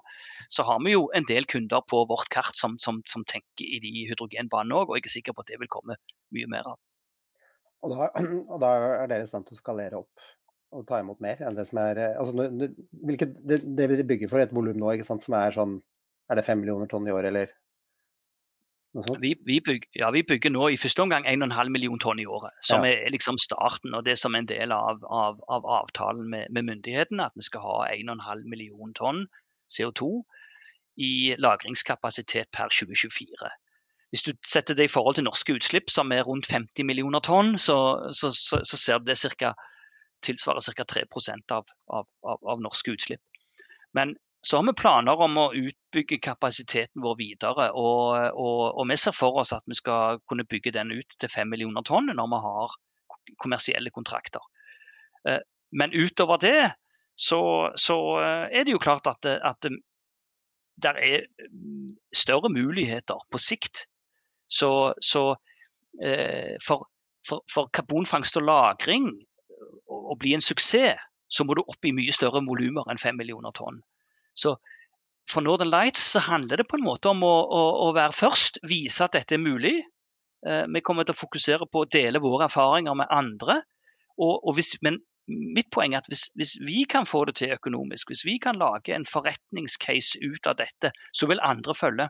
så 0.47 0.63
har 0.69 0.79
vi 0.87 0.95
jo 0.95 1.09
en 1.19 1.27
del 1.27 1.49
kunder 1.51 1.83
på 1.91 2.05
vårt 2.07 2.31
kart 2.31 2.55
som, 2.55 2.79
som, 2.79 3.03
som 3.11 3.27
tenker 3.27 3.67
i 3.67 3.83
de 3.83 4.07
hydrogenbanene 4.13 4.79
òg, 4.79 4.93
og 4.93 5.01
jeg 5.01 5.11
er 5.11 5.17
sikker 5.19 5.35
på 5.35 5.43
at 5.43 5.51
det 5.51 5.59
vil 5.59 5.75
komme 5.75 5.99
mye 6.31 6.55
mer 6.55 6.71
av. 6.71 6.79
Og 7.83 7.97
da, 7.97 8.11
og 8.53 8.59
da 8.63 8.77
er 9.03 9.11
dere 9.11 9.27
i 9.27 9.31
stand 9.31 9.49
til 9.49 9.59
å 9.59 9.65
skalere 9.65 10.05
opp 10.05 10.31
å 10.71 10.83
ta 10.87 11.01
imot 11.03 11.21
mer 11.23 11.41
enn 11.45 11.57
det 11.59 11.67
som 11.69 11.81
er 11.83 11.99
eh, 11.99 12.19
altså, 12.21 12.47
hvilket, 13.07 13.39
det, 13.47 13.63
det 13.79 13.89
vi 13.91 14.05
bygger 14.13 14.31
for 14.31 14.43
et 14.43 14.53
volum 14.55 14.79
nå, 14.79 14.93
ikke 14.95 15.09
sant, 15.09 15.25
som 15.25 15.37
er 15.39 15.57
sånn 15.57 15.81
Er 16.31 16.39
det 16.39 16.47
fem 16.47 16.61
millioner 16.63 16.87
tonn 16.87 17.09
i 17.09 17.11
år, 17.11 17.27
eller 17.27 17.51
noe 18.95 19.03
sånt? 19.03 19.19
Vi, 19.23 19.33
vi, 19.47 19.57
bygger, 19.67 19.89
ja, 19.99 20.11
vi 20.15 20.23
bygger 20.23 20.53
nå 20.55 20.69
i 20.71 20.79
første 20.79 21.03
omgang 21.03 21.25
1,5 21.27 21.73
million 21.75 21.99
tonn 21.99 22.21
i 22.23 22.27
året, 22.27 22.55
som 22.63 22.87
ja. 22.87 22.93
er 22.95 23.11
liksom 23.11 23.39
starten. 23.43 23.97
Og 23.99 24.05
det 24.07 24.15
som 24.21 24.37
er 24.37 24.45
en 24.45 24.51
del 24.51 24.75
av, 24.75 25.03
av, 25.11 25.41
av 25.51 25.67
avtalen 25.81 26.29
med, 26.31 26.53
med, 26.55 26.69
myndighetene, 26.69 27.27
at 27.27 27.35
vi 27.35 27.49
skal 27.49 27.65
ha 27.67 27.81
1,5 27.97 28.47
million 28.47 28.95
tonn 28.95 29.25
CO2 29.75 30.13
i 31.03 31.35
lagringskapasitet 31.43 32.53
per 32.55 32.71
2024. 32.71 33.51
Hvis 34.15 34.27
du 34.27 34.33
setter 34.47 34.79
det 34.79 34.87
i 34.87 34.95
forhold 34.95 35.19
til 35.19 35.27
norske 35.27 35.55
utslipp, 35.59 35.91
som 35.91 36.15
er 36.15 36.23
rundt 36.27 36.47
50 36.51 36.87
millioner 36.87 37.23
tonn, 37.27 37.57
så, 37.59 37.79
så, 38.15 38.31
så, 38.35 38.63
så 38.63 38.79
ser 38.79 39.03
du 39.03 39.11
det 39.11 39.19
ca 39.19 39.55
tilsvarer 40.27 40.75
ca. 40.77 40.85
3 40.85 41.05
av, 41.51 41.65
av, 41.87 42.07
av, 42.23 42.39
av 42.55 42.61
norske 42.61 42.91
utslipp. 42.91 43.23
Men 43.93 44.17
så 44.41 44.57
har 44.57 44.65
vi 44.65 44.73
planer 44.73 45.21
om 45.21 45.37
å 45.39 45.51
utbygge 45.53 46.21
kapasiteten 46.25 47.03
vår 47.05 47.17
videre. 47.19 47.71
Og, 47.77 48.15
og, 48.33 48.63
og, 48.73 48.87
vi 48.89 48.97
ser 48.97 49.13
for 49.17 49.37
oss 49.43 49.53
at 49.53 49.67
vi 49.69 49.77
skal 49.77 50.21
kunne 50.31 50.49
bygge 50.49 50.73
den 50.77 50.93
ut 50.95 51.17
til 51.21 51.33
5 51.33 51.51
millioner 51.53 51.85
tonn 51.85 52.09
når 52.09 52.31
vi 52.33 52.41
har 52.47 52.77
kommersielle 53.43 53.93
kontrakter. 53.93 54.41
Eh, 55.29 55.43
men 55.77 55.93
utover 55.93 56.41
det 56.41 56.73
så, 57.15 57.43
så 57.77 57.99
eh, 58.23 58.47
er 58.49 58.65
det 58.65 58.75
jo 58.75 58.83
klart 58.83 59.11
at, 59.11 59.29
at 59.29 59.69
det 60.81 60.95
er 60.97 61.27
større 62.17 62.49
muligheter 62.49 63.21
på 63.31 63.39
sikt. 63.39 63.85
Så, 64.49 64.95
så 65.05 65.35
eh, 66.03 66.57
for, 66.65 66.89
for, 67.29 67.45
for, 67.53 67.69
karbonfangst 67.77 68.41
og 68.41 68.49
-lagring 68.49 69.13
å, 69.91 70.17
bli 70.21 70.35
en 70.37 70.45
suksess, 70.45 70.99
så 71.31 71.47
må 71.47 71.55
du 71.55 71.63
opp 71.63 71.87
i 71.87 71.95
mye 71.95 72.13
større 72.15 72.43
volumer 72.47 72.89
enn 72.91 73.01
5 73.01 73.19
millioner 73.21 73.55
tonn. 73.55 73.79
Så 74.35 74.57
for 75.31 75.45
Northern 75.47 75.71
Lights 75.71 76.03
så 76.15 76.23
handler 76.27 76.59
det 76.59 76.67
på 76.71 76.79
en 76.79 76.87
måte 76.87 77.11
om 77.13 77.23
å, 77.27 77.35
å, 77.47 77.63
å 77.87 77.93
være 77.95 78.17
først, 78.17 78.59
vise 78.67 79.05
at 79.07 79.15
dette 79.15 79.37
er 79.37 79.43
mulig. 79.43 79.77
Eh, 80.47 80.65
vi 80.75 80.83
kommer 80.83 81.07
til 81.07 81.15
å 81.15 81.21
fokusere 81.21 81.69
på 81.71 81.85
å 81.85 81.91
dele 81.93 82.23
våre 82.23 82.49
erfaringer 82.49 82.99
med 82.99 83.11
andre. 83.15 83.61
Og, 84.19 84.41
og 84.43 84.57
hvis, 84.59 84.75
men 84.83 84.99
mitt 85.31 85.71
poeng 85.75 85.95
er 85.95 86.03
at 86.03 86.11
hvis, 86.11 86.29
hvis, 86.39 86.57
vi 86.67 86.85
kan 86.91 87.07
få 87.07 87.25
det 87.29 87.37
til 87.41 87.55
økonomisk, 87.55 88.11
hvis 88.11 88.25
vi 88.27 88.39
kan 88.43 88.59
lage 88.59 88.95
en 88.95 89.07
forretningscase 89.07 90.19
ut 90.25 90.51
av 90.51 90.59
dette, 90.59 90.91
så 91.15 91.31
vil 91.31 91.43
andre 91.47 91.77
følge. 91.77 92.09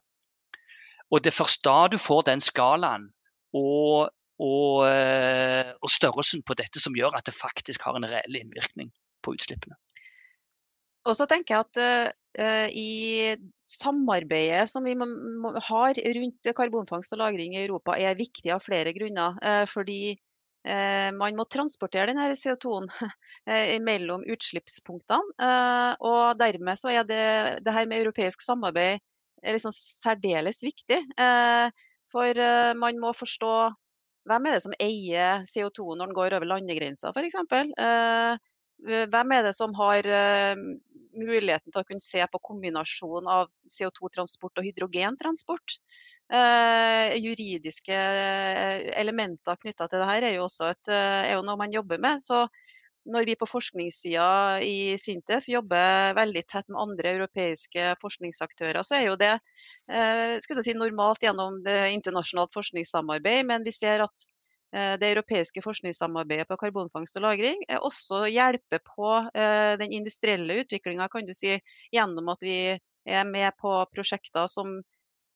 Og 1.10 1.22
det 1.22 1.32
er 1.32 1.40
først 1.42 1.64
da 1.66 1.88
du 1.90 1.98
får 1.98 2.24
den 2.30 2.42
skalaen 2.42 3.10
og 3.56 4.10
og, 4.40 4.86
eh, 4.88 5.74
og, 5.76 5.90
størrelsen 5.92 6.42
på 6.46 6.56
dette 6.58 6.80
som 6.80 6.96
gjør 6.96 7.18
at 7.18 7.28
det 7.28 7.36
faktisk 7.36 7.84
har 7.84 7.98
en 7.98 8.08
reell 8.08 8.40
innvirkning 8.40 8.88
på 9.24 9.34
utslippene. 9.36 9.76
Og 11.08 11.16
så 11.16 11.26
tenker 11.28 11.54
jeg 11.54 11.66
at 11.66 12.10
uh, 12.40 12.66
i 12.76 13.36
samarbeidet 13.68 14.66
som 14.68 14.84
vi 14.84 14.92
har 14.94 16.00
rundt 16.16 16.50
karbonfangst 16.56 17.14
og 17.16 17.22
-lagring 17.22 17.56
i 17.56 17.64
Europa, 17.64 17.96
er 17.96 18.18
viktig 18.18 18.52
av 18.52 18.60
flere 18.60 18.92
grunner. 18.92 19.38
Uh, 19.40 19.64
fordi 19.64 20.12
uh, 20.68 21.08
man 21.16 21.36
må 21.36 21.48
transportere 21.48 22.12
denne 22.12 22.28
CO2-en 22.36 22.90
mellom 23.84 24.24
utslippspunktene. 24.28 25.96
og 26.00 26.38
dermed 26.38 26.76
så 26.76 26.92
er 26.92 27.04
det, 27.08 27.64
det 27.64 27.72
her 27.72 27.86
med 27.88 28.04
europeisk 28.04 28.40
samarbeid 28.44 29.00
liksom 29.42 29.72
særdeles 29.72 30.60
viktig. 30.62 31.00
for 32.12 32.34
man 32.74 32.98
må 33.00 33.12
forstå 33.12 33.72
hvem 34.28 34.46
er 34.46 34.56
det 34.56 34.64
som 34.64 34.76
eier 34.82 35.44
CO2 35.48 35.96
når 35.96 36.10
den 36.10 36.16
går 36.16 36.36
over 36.38 36.48
landegrensa 36.48 37.12
f.eks.? 37.14 37.38
Eh, 37.40 38.36
hvem 39.12 39.34
er 39.36 39.44
det 39.46 39.54
som 39.56 39.74
har 39.76 40.06
eh, 40.06 40.54
muligheten 41.16 41.72
til 41.72 41.82
å 41.82 41.86
kunne 41.88 42.04
se 42.04 42.24
på 42.32 42.42
kombinasjon 42.50 43.28
av 43.28 43.50
CO2-transport 43.68 44.60
og 44.60 44.68
hydrogentransport? 44.68 45.76
Eh, 46.30 47.16
juridiske 47.18 47.96
elementer 49.00 49.58
knytta 49.64 49.88
til 49.90 50.02
dette 50.04 50.18
er 50.30 50.36
jo 50.36 50.46
også 50.46 50.70
et, 50.70 50.92
er 50.94 51.32
jo 51.34 51.46
noe 51.46 51.58
man 51.58 51.74
jobber 51.74 51.98
med. 52.02 52.22
Så 52.22 52.44
når 53.10 53.26
vi 53.26 53.36
på 53.40 53.48
forskningssida 53.48 54.60
i 54.62 54.96
Sintef 55.00 55.48
jobber 55.48 56.14
veldig 56.18 56.44
tett 56.48 56.68
med 56.68 56.82
andre 56.82 57.14
europeiske 57.16 57.94
forskningsaktører, 58.02 58.82
så 58.84 58.98
er 58.98 59.06
jo 59.08 59.16
det 59.20 59.32
eh, 59.32 59.49
skulle 60.42 60.62
si, 60.62 60.74
normalt 60.74 61.22
gjennom 61.24 61.62
det 61.64 61.78
internasjonalt 61.94 62.54
forskningssamarbeid. 62.54 63.46
Men 63.48 63.64
vi 63.66 63.72
ser 63.74 64.04
at 64.04 64.24
eh, 64.74 64.94
det 65.00 65.10
europeiske 65.12 65.62
forskningssamarbeidet 65.64 66.48
på 66.48 66.58
karbonfangst 66.60 67.18
og 67.18 67.26
-lagring 67.26 67.64
også 67.80 68.26
hjelper 68.30 68.82
på 68.86 69.10
eh, 69.34 69.74
den 69.80 69.92
industrielle 69.92 70.60
utviklinga, 70.62 71.08
si, 71.34 71.58
gjennom 71.92 72.28
at 72.28 72.42
vi 72.42 72.78
er 73.06 73.24
med 73.24 73.52
på 73.58 73.74
prosjekter 73.94 74.46
som 74.46 74.80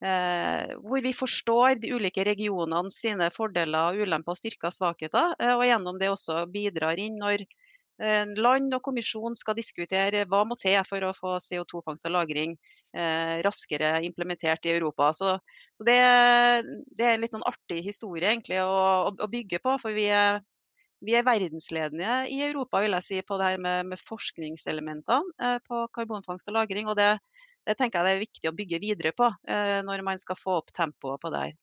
hvor 0.04 1.00
vi 1.00 1.14
forstår 1.16 1.78
de 1.80 1.94
ulike 1.94 2.24
regionene 2.26 2.90
sine 2.92 3.30
fordeler, 3.32 3.96
ulemper, 3.96 4.36
styrker 4.36 4.68
og 4.68 4.74
svakheter. 4.74 5.32
og 5.54 5.64
gjennom 5.64 5.96
det 5.98 6.10
også 6.10 6.44
bidrar 6.52 6.98
inn 7.00 7.16
når 7.16 7.46
Eh, 8.02 8.26
land 8.26 8.74
og 8.74 8.82
kommisjon 8.82 9.36
skal 9.38 9.54
diskutere 9.54 10.24
hva 10.26 10.40
må 10.48 10.56
til 10.58 10.80
for 10.88 11.04
å 11.06 11.12
få 11.14 11.36
CO2-fangst 11.38 12.08
og 12.08 12.16
-lagring 12.16 12.56
eh, 12.56 12.83
raskere 13.44 13.96
implementert 14.06 14.66
i 14.66 14.74
Europa. 14.74 15.10
Så, 15.16 15.36
så 15.74 15.86
det, 15.86 15.98
det, 16.94 17.04
er 17.04 17.14
en 17.14 17.24
litt 17.24 17.34
sånn 17.34 17.46
artig 17.48 17.80
historie 17.86 18.30
egentlig 18.30 18.60
å, 18.62 19.10
å, 19.10 19.30
bygge 19.30 19.58
på. 19.64 19.76
For 19.82 19.96
vi 19.96 20.06
er, 20.14 20.38
vi 21.04 21.16
er 21.18 21.26
verdensledende 21.26 22.24
i 22.30 22.42
Europa 22.46 22.82
vil 22.84 22.96
jeg 22.98 23.08
si, 23.08 23.22
på 23.26 23.38
det 23.40 23.50
her 23.52 23.64
med, 23.64 23.90
med 23.92 24.02
forskningselementene 24.02 25.56
på 25.66 25.86
karbonfangst 25.96 26.52
og 26.52 26.58
-lagring. 26.58 26.90
og 26.92 26.98
det, 27.00 27.10
det, 27.66 27.76
tenker 27.78 28.00
jeg 28.00 28.06
det 28.06 28.14
er 28.14 28.26
viktig 28.26 28.52
å 28.52 28.56
bygge 28.60 28.82
videre 28.84 29.14
på 29.16 29.32
når 29.88 30.06
man 30.06 30.22
skal 30.22 30.38
få 30.38 30.60
opp 30.62 30.72
tempoet 30.76 31.20
på 31.20 31.34
det 31.34 31.42
her. 31.48 31.58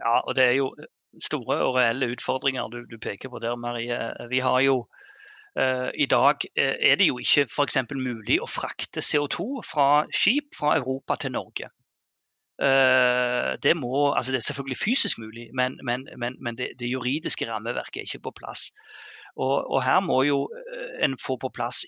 Ja, 0.00 0.20
og 0.24 0.34
det 0.36 0.48
er 0.48 0.56
jo 0.56 0.72
store 1.24 1.58
og 1.64 1.76
reelle 1.76 2.10
utfordringer 2.14 2.70
du, 2.72 2.82
du 2.88 2.98
peker 3.02 3.32
på 3.32 3.40
der, 3.42 3.56
Marie. 3.58 3.98
Vi 4.30 4.40
har 4.44 4.60
jo 4.64 4.84
I 5.56 6.06
dag 6.06 6.44
uh, 6.46 6.74
er 6.78 6.96
det 7.00 7.08
jo 7.08 7.18
ikke 7.18 7.48
f.eks. 7.50 7.78
mulig 7.98 8.38
å 8.42 8.48
frakte 8.48 9.02
CO2 9.02 9.64
fra 9.66 10.06
skip 10.14 10.54
fra 10.54 10.76
Europa 10.78 11.16
til 11.18 11.34
Norge. 11.34 11.70
Uh, 12.60 13.56
det, 13.64 13.72
må, 13.76 14.12
altså 14.12 14.32
det 14.32 14.42
er 14.42 14.46
selvfølgelig 14.46 14.78
fysisk 14.78 15.18
mulig, 15.18 15.48
men, 15.56 15.78
men, 15.82 16.06
men, 16.16 16.58
det, 16.58 16.74
det, 16.78 16.90
juridiske 16.92 17.48
rammeverket 17.48 18.02
er 18.02 18.06
ikke 18.06 18.28
på 18.28 18.36
plass. 18.42 18.68
Og, 19.40 19.70
og 19.70 19.82
her 19.86 20.00
må 20.04 20.20
jo 20.26 20.44
en 21.02 21.16
få 21.18 21.36
på 21.40 21.48
plass 21.54 21.84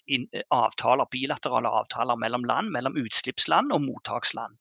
avtaler, 0.54 1.10
bilaterale 1.10 1.68
avtaler 1.68 2.16
mellom 2.16 2.46
land, 2.46 2.70
mellom 2.70 2.96
utslippsland 3.02 3.74
og 3.74 3.82
mottaksland. 3.82 4.54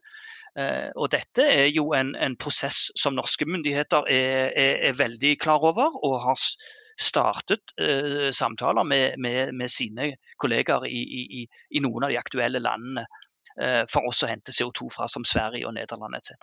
og 0.97 1.11
Dette 1.13 1.45
er 1.45 1.69
jo 1.69 1.93
en, 1.93 2.15
en 2.17 2.35
prosess 2.41 2.89
som 2.97 3.13
norske 3.15 3.45
myndigheter 3.45 4.09
er, 4.09 4.49
er, 4.57 4.73
er 4.89 4.97
veldig 4.97 5.35
klar 5.39 5.61
over 5.61 5.93
og 6.01 6.17
har 6.25 6.41
startet 7.01 7.73
eh, 7.81 8.29
samtaler 8.35 8.85
med, 8.87 9.17
med, 9.19 9.53
med, 9.57 9.69
sine 9.69 10.11
kollegaer 10.41 10.85
i, 10.87 11.01
i, 11.01 11.45
i, 11.45 11.81
noen 11.83 12.05
av 12.05 12.13
de 12.13 12.19
aktuelle 12.19 12.61
landene 12.61 13.05
eh, 13.61 13.83
for 13.89 14.07
oss 14.09 14.23
å 14.23 14.29
hente 14.29 14.53
CO2 14.55 14.91
fra, 14.93 15.07
som 15.11 15.25
Sverige 15.27 15.67
og 15.67 15.75
Nederland 15.77 16.17
etc. 16.19 16.35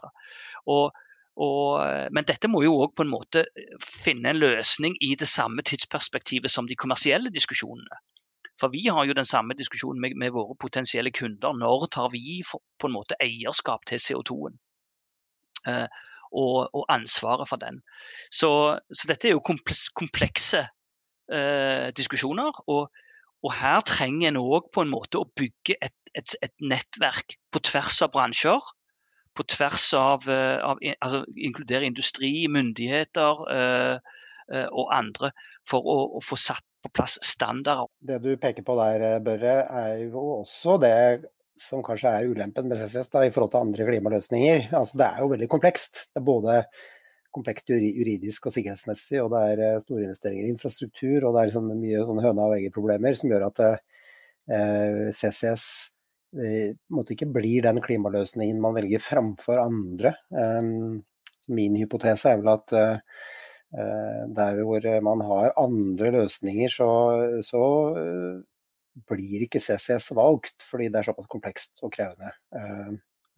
Eh, 1.38 2.06
men 2.10 2.26
dette 2.26 2.50
må 2.50 2.64
jo 2.66 2.74
òg 2.82 2.96
på 2.98 3.06
en 3.06 3.12
måte 3.12 3.46
finne 3.84 4.32
en 4.32 4.42
løsning 4.42 4.98
i 5.04 5.14
det 5.18 5.30
samme 5.30 5.62
tidsperspektivet 5.62 6.50
som 6.50 6.66
de 6.66 6.78
kommersielle 6.78 7.30
diskusjonene. 7.34 8.02
For 8.58 8.74
vi 8.74 8.88
har 8.90 9.06
jo 9.06 9.14
den 9.14 9.28
samme 9.28 9.54
diskusjonen 9.54 10.02
med, 10.02 10.16
med 10.18 10.34
våre 10.34 10.56
potensielle 10.58 11.12
kunder. 11.14 11.54
Når 11.54 11.86
tar 11.94 12.10
vi 12.10 12.40
for, 12.46 12.62
på 12.80 12.90
en 12.90 12.96
måte 12.96 13.18
eierskap 13.22 13.86
til 13.86 14.02
CO2-en? 14.02 14.58
Eh, 15.70 15.86
og, 16.32 16.68
og 16.76 16.86
ansvaret 16.92 17.48
for 17.48 17.60
den. 17.60 17.80
Så, 18.30 18.50
så, 18.92 19.10
dette 19.10 19.28
er 19.28 19.36
jo 19.36 19.44
komplekse 19.44 20.64
eh, 21.32 21.88
diskusjoner. 21.96 22.62
Og, 22.66 22.88
og, 23.42 23.52
her 23.60 23.80
trenger 23.86 24.32
en 24.32 24.40
òg 24.42 24.70
på 24.74 24.84
en 24.84 24.92
måte 24.92 25.20
å 25.20 25.28
bygge 25.38 25.78
et, 25.80 25.96
et, 26.14 26.36
et, 26.42 26.54
nettverk 26.60 27.38
på 27.52 27.62
tvers 27.70 28.02
av 28.06 28.12
bransjer. 28.16 28.72
På 29.38 29.46
tvers 29.46 29.90
av, 29.94 30.28
eh, 30.32 30.58
av 30.64 30.80
altså, 30.98 31.24
Inkludere 31.36 31.88
industri, 31.88 32.32
myndigheter 32.50 33.44
eh, 33.54 34.14
og 34.48 34.88
andre, 34.96 35.34
for 35.68 35.84
å, 35.84 35.98
å 36.16 36.20
få 36.24 36.38
satt 36.40 36.64
på 36.82 36.90
plass 36.94 37.18
standarder. 37.26 37.90
Det 38.00 38.20
du 38.22 38.30
peker 38.40 38.64
på 38.64 38.76
der, 38.78 39.18
Børre, 39.24 39.56
er 39.66 40.04
jo 40.06 40.22
også 40.38 40.78
det 40.80 40.94
som 41.62 41.82
kanskje 41.84 42.12
er 42.14 42.30
ulempen 42.30 42.68
med 42.70 42.80
CCS 42.80 43.10
da, 43.12 43.24
i 43.26 43.32
forhold 43.34 43.52
til 43.54 43.64
andre 43.64 43.88
klimaløsninger. 43.88 44.70
Altså, 44.76 44.98
det 45.00 45.08
er 45.08 45.22
jo 45.22 45.32
veldig 45.32 45.48
komplekst. 45.50 46.06
Det 46.12 46.22
er 46.22 46.26
både 46.28 46.62
komplekst 47.34 47.70
juridisk 47.70 48.48
og 48.48 48.54
sikkerhetsmessig, 48.54 49.20
og 49.22 49.32
det 49.34 49.44
er 49.52 49.62
eh, 49.66 49.78
store 49.84 50.06
investeringer 50.06 50.46
i 50.46 50.52
infrastruktur, 50.54 51.26
og 51.28 51.34
det 51.34 51.42
er 51.42 51.50
liksom 51.50 51.70
mye 51.74 52.02
sånn 52.08 52.22
høna 52.24 52.48
og 52.48 52.56
egget-problemer 52.56 53.18
som 53.18 53.32
gjør 53.32 53.46
at 53.50 53.64
eh, 53.66 55.08
CCS 55.16 55.66
eh, 56.40 56.72
ikke 57.14 57.30
blir 57.34 57.66
den 57.68 57.82
klimaløsningen 57.84 58.60
man 58.64 58.76
velger 58.78 59.04
framfor 59.04 59.60
andre. 59.62 60.14
Um, 60.32 61.02
min 61.48 61.76
hypotese 61.80 62.34
er 62.34 62.42
vel 62.42 62.50
at 62.52 62.74
uh, 62.76 63.22
der 64.36 64.58
hvor 64.64 64.84
man 65.04 65.22
har 65.24 65.54
andre 65.60 66.10
løsninger, 66.18 66.72
så, 66.72 66.88
så 67.44 67.62
blir 69.08 69.44
ikke 69.44 69.60
CCS 69.62 70.10
valgt, 70.16 70.64
fordi 70.64 70.88
det 70.92 71.00
er 71.00 71.08
såpass 71.10 71.28
komplekst 71.30 71.84
og 71.84 71.92
krevende. 71.94 72.32
Eh, 72.56 72.90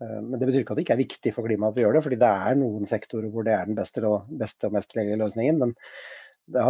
eh, 0.05 0.17
men 0.23 0.39
det 0.39 0.49
betyr 0.49 0.63
ikke 0.63 0.75
at 0.75 0.81
det 0.81 0.87
ikke 0.87 0.97
er 0.97 1.05
viktig 1.05 1.35
for 1.37 1.49
klimaet 1.49 1.75
at 1.75 1.79
vi 1.79 1.85
gjør 1.85 1.99
det, 1.99 2.05
fordi 2.07 2.21
det 2.23 2.33
er 2.49 2.59
noen 2.61 2.89
sektorer 2.89 3.31
hvor 3.35 3.47
det 3.47 3.55
er 3.57 3.69
den 3.69 3.79
beste 3.79 4.05
og, 4.07 4.31
beste 4.43 4.69
og 4.69 4.77
mest 4.77 4.93
tilgjengelige 4.93 5.23
løsningen. 5.25 5.61
Men 5.65 5.77
det 6.51 6.65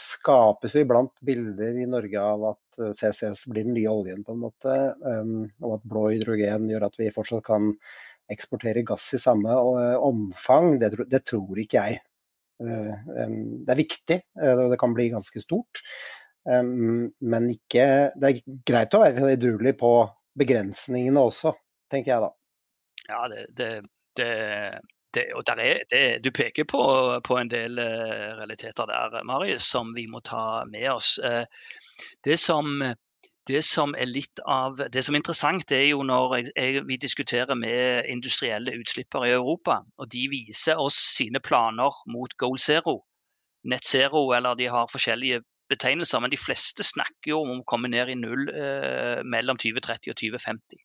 skapes 0.00 0.74
jo 0.74 0.82
iblant 0.82 1.12
bilder 1.22 1.76
i 1.78 1.86
Norge 1.90 2.24
av 2.32 2.48
at 2.54 2.80
eh, 2.80 2.96
CCS 2.96 3.46
blir 3.52 3.68
den 3.68 3.76
nye 3.76 3.92
oljen, 3.92 4.24
på 4.26 4.34
en 4.34 4.42
måte. 4.46 4.80
Og 5.62 5.78
at 5.78 5.86
blå 5.90 6.08
hydrogen 6.14 6.68
gjør 6.72 6.88
at 6.88 6.98
vi 7.00 7.12
fortsatt 7.14 7.46
kan 7.46 7.72
eksportere 8.32 8.86
gass 8.88 9.10
i 9.12 9.20
samme 9.20 9.52
omfang. 10.00 10.78
Det, 10.80 10.94
det 11.12 11.26
tror 11.28 11.58
ikke 11.60 11.82
jeg. 11.82 12.00
Det 12.64 13.68
er 13.74 13.76
viktig, 13.76 14.16
og 14.46 14.70
det 14.72 14.78
kan 14.80 14.94
bli 14.96 15.10
ganske 15.12 15.42
stort. 15.42 15.82
Men 16.44 17.46
ikke 17.48 17.84
Det 18.20 18.28
er 18.28 18.56
greit 18.68 18.92
å 18.92 19.00
være 19.00 19.30
edruelig 19.32 19.72
på 19.80 19.92
begrensningene 20.36 21.22
også, 21.24 21.54
tenker 21.92 22.12
jeg 22.12 22.24
da. 22.24 22.28
Ja, 23.08 23.20
det, 23.30 23.44
det, 23.56 23.68
det, 24.18 24.28
det 25.14 25.24
og 25.38 25.48
er, 25.54 26.18
du 26.20 26.30
peker 26.34 26.66
på, 26.68 26.82
på, 27.24 27.38
en 27.38 27.52
del 27.52 27.78
uh, 27.78 28.34
realiteter 28.40 28.90
der, 28.90 29.20
Marius, 29.24 29.68
som 29.70 29.94
vi 29.96 30.08
må 30.10 30.20
ta 30.26 30.64
med 30.68 30.88
oss. 30.90 31.14
Uh, 31.22 31.44
det 32.26 32.38
som 32.42 32.82
det 33.48 33.60
som 33.64 33.92
er 34.00 34.08
litt 34.08 34.40
av, 34.48 34.78
det 34.92 35.02
som 35.04 35.14
er 35.14 35.20
interessant, 35.20 35.72
er 35.76 35.84
jo 35.90 36.04
når 36.06 36.36
jeg, 36.38 36.52
jeg, 36.56 36.84
vi 36.88 36.96
diskuterer 36.96 37.58
med 37.58 38.08
industrielle 38.08 38.72
utslipper 38.80 39.26
i 39.28 39.34
Europa. 39.36 39.82
og 40.00 40.08
De 40.12 40.22
viser 40.32 40.80
oss 40.80 40.96
sine 40.96 41.42
planer 41.44 41.98
mot 42.08 42.32
goal 42.40 42.56
zero, 42.58 43.02
net 43.68 43.84
zero, 43.84 44.30
eller 44.36 44.56
de 44.56 44.70
har 44.72 44.88
forskjellige 44.92 45.42
betegnelser, 45.72 46.20
men 46.20 46.32
de 46.32 46.40
fleste 46.40 46.84
snakker 46.86 47.32
jo 47.32 47.40
om 47.42 47.60
å 47.60 47.68
komme 47.68 47.90
ned 47.92 48.12
i 48.12 48.18
null 48.18 48.48
eh, 48.52 49.22
mellom 49.24 49.60
2030 49.60 50.12
og 50.12 50.18
2050. 50.20 50.82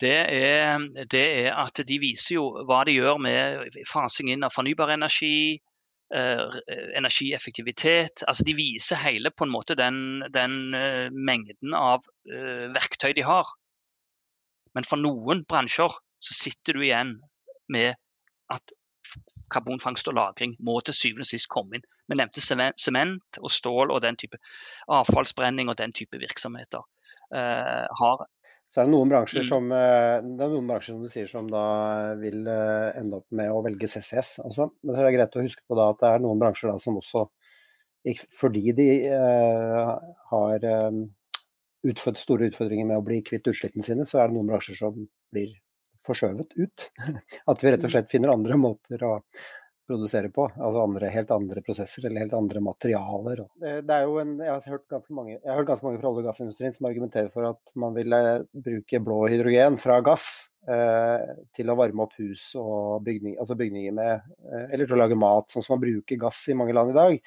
Det 0.00 0.12
er, 0.12 0.82
det 1.08 1.24
er, 1.46 1.54
at 1.56 1.80
de 1.88 1.96
viser 2.02 2.36
jo 2.36 2.48
hva 2.68 2.82
de 2.84 2.98
gjør 2.98 3.20
med 3.22 3.78
fasing 3.88 4.28
inn 4.34 4.44
av 4.44 4.52
fornybar 4.52 4.92
energi, 4.92 5.56
eh, 6.12 6.58
energieffektivitet. 6.98 8.26
Altså 8.28 8.44
de 8.44 8.56
viser 8.58 9.00
hele 9.00 9.32
på 9.32 9.46
en 9.46 9.54
måte 9.54 9.78
den, 9.78 10.20
den 10.34 10.74
eh, 10.76 11.08
mengden 11.12 11.72
av 11.78 12.04
uh, 12.28 12.66
verktøy 12.76 13.14
de 13.16 13.24
har. 13.24 13.48
Men 14.76 14.84
for 14.84 15.00
noen 15.00 15.46
bransjer 15.48 15.96
så 16.20 16.36
sitter 16.42 16.76
du 16.76 16.84
igjen 16.84 17.16
med 17.72 17.96
at 18.52 18.76
karbonfangst 19.52 20.08
og 20.10 20.18
-lagring 20.18 20.56
må 20.60 20.80
til 20.84 20.94
syvende 20.94 21.24
og 21.24 21.32
sist 21.32 21.48
komme 21.48 21.78
inn. 21.78 21.88
Vi 22.06 22.18
nevnte 22.18 22.42
sement 22.42 23.40
og 23.42 23.50
stål 23.50 23.90
og 23.94 24.02
den 24.04 24.18
type 24.20 24.38
avfallsbrenning 24.92 25.70
og 25.72 25.78
den 25.80 25.94
type 25.96 26.20
virksomheter. 26.22 26.86
Uh, 27.34 27.86
har 27.98 28.26
så 28.72 28.82
er 28.82 28.88
det 28.88 28.92
noen 28.92 29.10
bransjer 29.10 29.44
som, 29.46 29.68
eh, 29.72 30.18
det 30.26 30.42
er 30.42 30.50
noen 30.52 30.66
bransjer 30.68 30.96
som 30.96 31.04
du 31.06 31.10
sier 31.10 31.28
som 31.30 31.46
da 31.50 31.66
vil 32.18 32.42
eh, 32.50 32.98
ende 32.98 33.20
opp 33.20 33.36
med 33.38 33.52
å 33.52 33.60
velge 33.64 33.88
CCS. 33.88 34.40
Altså. 34.42 34.66
Men 34.82 34.92
det 34.92 35.04
er 35.04 35.14
greit 35.14 35.38
å 35.38 35.44
huske 35.46 35.62
på 35.66 35.78
da 35.78 35.86
at 35.92 36.02
det 36.02 36.10
er 36.10 36.24
noen 36.24 36.42
bransjer 36.42 36.72
da 36.72 36.80
som 36.82 36.98
også, 36.98 37.28
fordi 38.38 38.74
de 38.76 38.88
uh, 39.10 39.94
har 40.30 40.66
um, 40.92 41.00
store 42.20 42.46
utfordringer 42.50 42.86
med 42.86 43.00
å 43.00 43.06
bli 43.06 43.18
kvitt 43.26 43.48
utslippene 43.50 43.82
sine, 43.86 44.06
så 44.06 44.20
er 44.20 44.28
det 44.28 44.36
noen 44.36 44.52
bransjer 44.52 44.78
som 44.78 45.00
blir 45.34 45.56
forskjøvet 46.06 46.54
ut. 46.54 46.86
At 47.50 47.64
vi 47.64 47.72
rett 47.72 47.82
og 47.82 47.88
mm. 47.88 47.94
slett 47.96 48.12
finner 48.12 48.34
andre 48.34 48.60
måter 48.62 49.02
å 49.02 49.16
produsere 49.86 50.30
på. 50.34 50.48
Altså 50.54 50.82
andre, 50.82 51.12
helt 51.14 51.30
andre 51.34 51.62
prosesser 51.66 52.06
eller 52.06 52.26
helt 52.26 52.36
andre 52.36 52.62
materialer. 52.64 53.44
Det 53.60 53.96
er 53.96 54.04
jo 54.06 54.18
en, 54.22 54.36
jeg, 54.42 54.52
har 54.52 54.76
hørt 54.76 54.88
ganske 54.92 55.16
mange, 55.16 55.36
jeg 55.36 55.50
har 55.50 55.60
hørt 55.60 55.70
ganske 55.70 55.86
mange 55.88 56.02
fra 56.02 56.10
olje- 56.10 56.24
og 56.24 56.28
gassindustrien 56.30 56.76
som 56.76 56.90
argumenterer 56.90 57.32
for 57.32 57.48
at 57.52 57.74
man 57.78 57.96
vil 57.96 58.18
bruke 58.52 59.02
blå 59.02 59.22
hydrogen 59.30 59.78
fra 59.82 60.00
gass 60.04 60.28
eh, 60.68 61.34
til 61.56 61.70
å 61.70 61.76
varme 61.78 62.06
opp 62.06 62.16
hus 62.20 62.48
og 62.60 63.04
bygning, 63.06 63.36
altså 63.42 63.56
bygninger 63.58 63.94
med 63.96 64.12
eh, 64.16 64.66
Eller 64.74 64.84
til 64.84 64.96
å 64.96 65.00
lage 65.00 65.18
mat, 65.18 65.50
sånn 65.52 65.64
som 65.64 65.76
man 65.76 65.84
bruker 65.84 66.20
gass 66.20 66.42
i 66.50 66.56
mange 66.58 66.74
land 66.76 66.92
i 66.92 66.98
dag. 66.98 67.18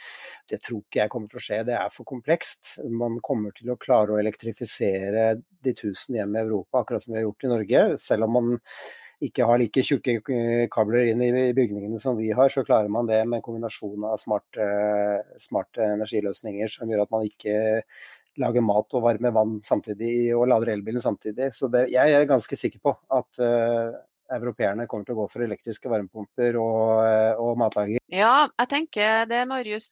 Det 0.50 0.62
tror 0.66 0.84
ikke 0.84 1.04
jeg 1.04 1.14
kommer 1.14 1.32
til 1.32 1.42
å 1.42 1.46
skje, 1.48 1.62
det 1.70 1.78
er 1.80 1.94
for 1.96 2.10
komplekst. 2.10 2.76
Man 2.92 3.20
kommer 3.26 3.56
til 3.56 3.72
å 3.72 3.80
klare 3.80 4.16
å 4.16 4.22
elektrifisere 4.22 5.30
de 5.40 5.76
tusen 5.78 6.20
hjem 6.20 6.36
i 6.36 6.44
Europa, 6.44 6.84
akkurat 6.84 7.06
som 7.06 7.16
vi 7.16 7.22
har 7.22 7.30
gjort 7.30 7.46
i 7.46 7.54
Norge. 7.54 7.86
Selv 8.04 8.28
om 8.28 8.38
man 8.40 8.58
ikke 9.24 9.48
har 9.48 9.60
like 9.60 9.84
tjukke 9.84 10.16
eh, 10.32 10.66
kabler 10.72 11.10
inn 11.12 11.22
i 11.24 11.52
bygningene 11.56 12.00
som 12.00 12.18
vi 12.20 12.30
har, 12.36 12.52
så 12.54 12.64
klarer 12.68 12.92
man 12.92 13.10
det 13.10 13.20
med 13.26 13.40
en 13.40 13.46
kombinasjon 13.46 14.06
av 14.08 14.20
smarte, 14.22 14.64
eh, 14.64 15.36
smarte 15.44 15.84
energiløsninger 15.98 16.72
som 16.72 16.92
gjør 16.92 17.04
at 17.04 17.14
man 17.16 17.28
ikke 17.28 17.84
lager 18.40 18.64
mat 18.64 18.96
og 18.96 19.04
varmer 19.04 19.34
vann 19.36 19.58
samtidig 19.66 20.32
og 20.38 20.48
lader 20.48 20.72
elbilen 20.76 21.04
samtidig. 21.04 21.52
Så 21.58 21.68
det, 21.72 21.90
jeg 21.92 22.16
er 22.16 22.30
ganske 22.30 22.56
sikker 22.56 22.80
på 22.80 22.94
at 23.12 23.42
uh, 23.44 23.98
europeerne 24.32 24.86
kommer 24.88 25.04
til 25.04 25.18
å 25.18 25.26
gå 25.26 25.26
for 25.34 25.44
elektriske 25.44 25.92
varmepumper 25.92 26.56
og, 26.62 27.04
og 27.42 27.58
matlager. 27.60 28.00
Ja, 28.08 28.48
jeg 28.62 28.72
tenker 28.72 29.28
det, 29.28 29.42
Marius. 29.50 29.90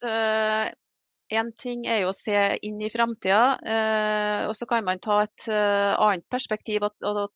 Én 1.28 1.50
ting 1.60 1.82
er 1.84 2.02
jo 2.02 2.08
å 2.08 2.16
se 2.16 2.34
inn 2.64 2.78
i 2.80 2.88
framtida, 2.88 3.58
eh, 3.60 4.42
og 4.48 4.54
så 4.56 4.64
kan 4.68 4.84
man 4.86 5.00
ta 5.02 5.18
et 5.26 5.44
eh, 5.52 5.92
annet 6.00 6.24
perspektiv 6.32 6.86
og, 6.88 7.34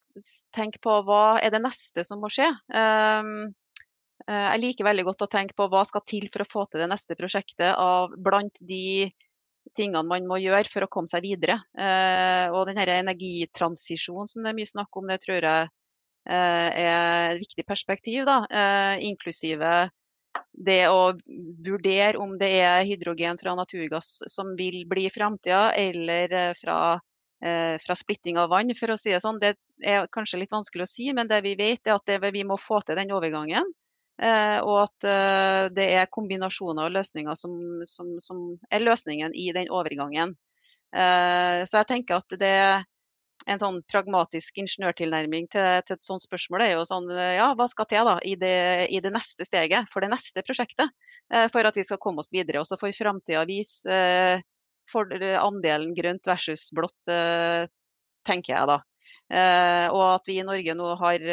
tenke 0.52 0.81
på 0.85 0.94
hva 1.05 1.38
er 1.40 1.52
det 1.52 1.61
neste 1.64 2.05
som 2.05 2.20
må 2.20 2.28
skje. 2.33 2.48
Um, 2.68 3.52
jeg 4.28 4.61
liker 4.61 4.87
veldig 4.87 5.05
godt 5.07 5.24
å 5.24 5.28
tenke 5.33 5.57
på 5.57 5.66
hva 5.72 5.83
skal 5.88 6.05
til 6.07 6.26
for 6.33 6.44
å 6.44 6.48
få 6.48 6.64
til 6.70 6.83
det 6.83 6.88
neste 6.92 7.16
prosjektet 7.18 7.72
av 7.81 8.12
blant 8.20 8.61
de 8.61 9.09
tingene 9.74 10.05
man 10.07 10.28
må 10.28 10.37
gjøre 10.38 10.68
for 10.70 10.85
å 10.85 10.90
komme 10.92 11.11
seg 11.11 11.24
videre. 11.24 11.57
Og 12.52 12.68
denne 12.68 12.85
energitransisjonen 13.00 14.31
som 14.31 14.44
det 14.44 14.52
er 14.52 14.59
mye 14.61 14.70
snakk 14.70 15.00
om, 15.00 15.09
det 15.11 15.18
tror 15.24 15.40
jeg 15.40 15.72
er 16.28 17.33
et 17.33 17.40
viktig 17.42 17.66
perspektiv. 17.66 18.28
Da. 18.28 18.38
Inklusive 19.02 19.72
det 20.53 20.87
å 20.88 21.12
vurdere 21.64 22.21
om 22.21 22.37
det 22.38 22.51
er 22.62 22.85
hydrogen 22.87 23.38
fra 23.40 23.55
naturgass 23.59 24.21
som 24.31 24.55
vil 24.59 24.83
bli 24.88 25.09
framtida, 25.11 25.73
eller 25.79 26.55
fra, 26.59 26.79
fra, 27.83 27.97
splitting 27.99 28.38
av 28.38 28.53
vann, 28.53 28.71
for 28.79 28.95
å 28.95 28.99
si 29.01 29.11
det 29.12 29.23
sånn. 29.25 29.40
Det 29.42 29.57
er 29.83 30.07
kanskje 30.12 30.42
litt 30.42 30.53
vanskelig 30.53 30.87
å 30.87 30.90
si, 30.90 31.09
men 31.16 31.31
det 31.31 31.42
vi 31.47 31.57
vet 31.59 31.88
er 31.88 31.97
at 31.97 32.07
det, 32.07 32.21
vi 32.35 32.45
må 32.47 32.61
få 32.61 32.83
til 32.87 32.99
den 33.01 33.14
overgangen. 33.16 33.73
Og 34.23 34.77
at 34.85 35.07
det 35.75 35.88
er 35.97 36.11
kombinasjoner 36.12 36.87
og 36.87 36.95
løsninger 36.95 37.35
som, 37.35 37.57
som, 37.88 38.12
som 38.23 38.45
er 38.71 38.85
løsningen 38.85 39.35
i 39.35 39.49
den 39.57 39.73
overgangen. 39.73 40.37
Så 40.92 41.81
jeg 41.81 41.88
tenker 41.88 42.21
at 42.21 42.37
det, 42.38 42.55
en 43.50 43.61
sånn 43.62 43.81
pragmatisk 43.90 44.61
ingeniørtilnærming 44.62 45.48
til, 45.52 45.83
til, 45.87 45.98
et 45.98 46.07
sånt 46.07 46.24
spørsmål 46.24 46.64
er 46.66 46.74
jo 46.76 46.85
sånn 46.88 47.09
Ja, 47.11 47.52
hva 47.59 47.66
skal 47.70 47.88
til 47.90 48.07
da 48.07 48.18
i 48.26 48.37
det, 48.38 48.88
i 48.94 49.00
det 49.02 49.12
neste 49.14 49.46
steget 49.48 49.90
for 49.92 50.05
det 50.05 50.12
neste 50.12 50.44
prosjektet? 50.46 50.92
Eh, 51.33 51.48
for 51.52 51.66
at 51.66 51.76
vi 51.76 51.85
skal 51.87 52.00
komme 52.02 52.22
oss 52.22 52.33
videre. 52.33 52.62
Og 52.62 52.68
så 52.68 52.78
får 52.81 52.96
framtida 52.96 53.44
vise 53.48 53.88
eh, 53.88 54.42
for 54.90 55.09
andelen 55.38 55.94
grønt 55.96 56.26
versus 56.28 56.68
blått, 56.74 57.11
eh, 57.11 57.64
tenker 58.28 58.57
jeg 58.57 58.70
da. 58.70 58.78
Eh, 59.33 59.87
og 59.94 60.05
at 60.11 60.28
vi 60.28 60.38
i 60.40 60.46
Norge 60.46 60.74
nå 60.76 60.94
har, 61.00 61.26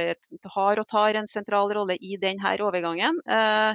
har, 0.56 0.82
og 0.82 0.88
tar 0.88 1.20
en 1.20 1.28
sentral 1.28 1.72
rolle 1.76 1.98
i 2.00 2.16
denne 2.22 2.56
overgangen. 2.64 3.20
Eh, 3.28 3.74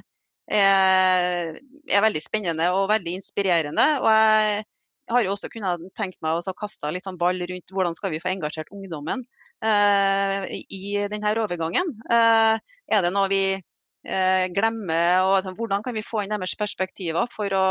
er, 0.55 1.59
er 1.89 2.05
veldig 2.05 2.21
spennende 2.21 2.71
og 2.77 2.89
veldig 2.91 3.19
inspirerende. 3.21 3.87
og 4.01 4.11
jeg 4.13 4.65
jeg 5.05 5.15
har 5.17 5.27
jo 5.27 5.35
også 5.35 5.51
kunnet 5.53 5.83
tenkt 5.99 6.21
meg 6.25 6.39
å 6.39 6.57
kaste 6.57 6.91
litt 6.95 7.05
sånn 7.05 7.21
ball 7.21 7.41
rundt 7.51 7.73
hvordan 7.77 7.97
skal 7.97 8.13
vi 8.15 8.21
få 8.23 8.31
engasjert 8.33 8.73
ungdommen 8.73 9.25
eh, 9.65 10.47
i 10.73 10.97
denne 11.13 11.35
overgangen. 11.43 11.93
Eh, 12.09 12.57
er 12.89 13.05
det 13.05 13.13
noe 13.13 13.29
vi 13.33 13.43
eh, 13.53 14.47
glemmer, 14.55 15.27
og 15.27 15.37
altså, 15.41 15.53
hvordan 15.59 15.85
kan 15.85 15.97
vi 15.97 16.05
få 16.07 16.25
inn 16.25 16.33
deres 16.33 16.57
perspektiver 16.57 17.29
for 17.33 17.53
å, 17.53 17.67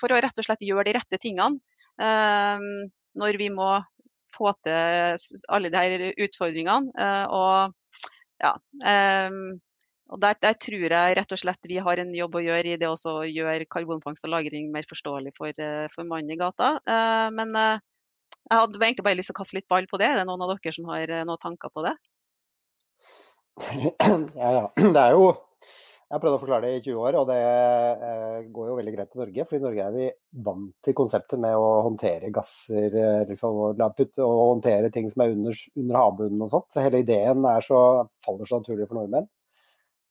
for 0.00 0.12
å, 0.12 0.20
rett 0.24 0.40
og 0.40 0.48
slett 0.48 0.64
gjøre 0.64 0.86
de 0.88 0.96
rette 0.96 1.20
tingene 1.20 1.60
eh, 2.00 2.64
når 3.20 3.40
vi 3.40 3.50
må 3.52 3.74
få 4.32 4.54
til 4.64 5.20
alle 5.52 5.72
disse 5.72 6.14
utfordringene. 6.24 6.92
Eh, 6.96 7.26
og 7.36 7.76
ja, 8.42 8.56
eh, 8.88 9.28
og 10.12 10.20
der, 10.20 10.36
der, 10.44 10.56
tror 10.60 10.92
jeg 10.92 11.14
rett 11.16 11.32
og 11.32 11.40
slett 11.40 11.68
vi 11.70 11.78
har 11.80 12.00
en 12.02 12.10
jobb 12.14 12.36
å 12.36 12.44
gjøre 12.44 12.74
i 12.74 12.80
det 12.80 12.88
å 12.88 13.14
gjøre 13.24 13.68
karbonfangst 13.72 14.26
og 14.26 14.34
-lagring 14.34 14.68
mer 14.74 14.84
forståelig 14.88 15.32
for, 15.38 15.52
eh, 15.56 15.86
for 15.94 16.04
mannen 16.04 16.34
i 16.34 16.36
gata. 16.36 16.74
Eh, 16.84 17.28
men 17.32 17.56
eh, 17.56 17.78
jeg 18.50 18.58
hadde 18.58 18.82
egentlig 18.82 19.06
bare 19.06 19.16
lyst 19.16 19.32
til 19.32 19.38
å 19.38 19.40
kaste 19.40 19.56
litt 19.56 19.68
ball 19.72 19.88
på 19.88 20.00
det. 20.02 20.10
Er 20.10 20.20
det 20.20 20.26
noen 20.28 20.44
av 20.44 20.52
dere 20.52 20.74
som 20.76 20.90
har 20.92 21.14
noen 21.24 21.40
tanker 21.40 21.72
på 21.72 21.86
det? 21.88 21.96
Ja, 24.42 24.52
ja. 24.58 24.68
Det 24.96 25.00
er 25.00 25.16
jo 25.16 25.32
Jeg 25.32 26.18
har 26.18 26.20
prøvd 26.20 26.36
å 26.36 26.40
forklare 26.42 26.68
det 26.68 26.76
i 26.76 26.84
20 26.84 26.96
år, 27.00 27.16
og 27.16 27.28
det 27.30 28.48
går 28.52 28.66
jo 28.68 28.74
veldig 28.76 28.92
greit 28.92 29.14
i 29.14 29.20
Norge. 29.22 29.44
For 29.48 29.56
i 29.56 29.62
Norge 29.62 29.84
er 29.86 29.94
vi 29.94 30.08
vant 30.44 30.74
til 30.84 30.92
konseptet 30.92 31.40
med 31.40 31.56
å 31.56 31.70
håndtere 31.86 32.28
gasser 32.28 32.92
liksom, 33.30 33.62
og, 33.70 33.80
putte, 33.96 34.20
og 34.20 34.42
håndtere 34.50 34.90
ting 34.92 35.08
som 35.08 35.24
er 35.24 35.32
under, 35.32 35.62
under 35.72 35.96
havbunnen 35.96 36.44
og 36.44 36.52
sånt. 36.52 36.68
Så 36.68 36.84
hele 36.84 37.00
ideen 37.00 37.48
så, 37.64 37.78
faller 38.26 38.44
så 38.44 38.60
naturlig 38.60 38.90
for 38.90 39.00
nordmenn. 39.00 39.30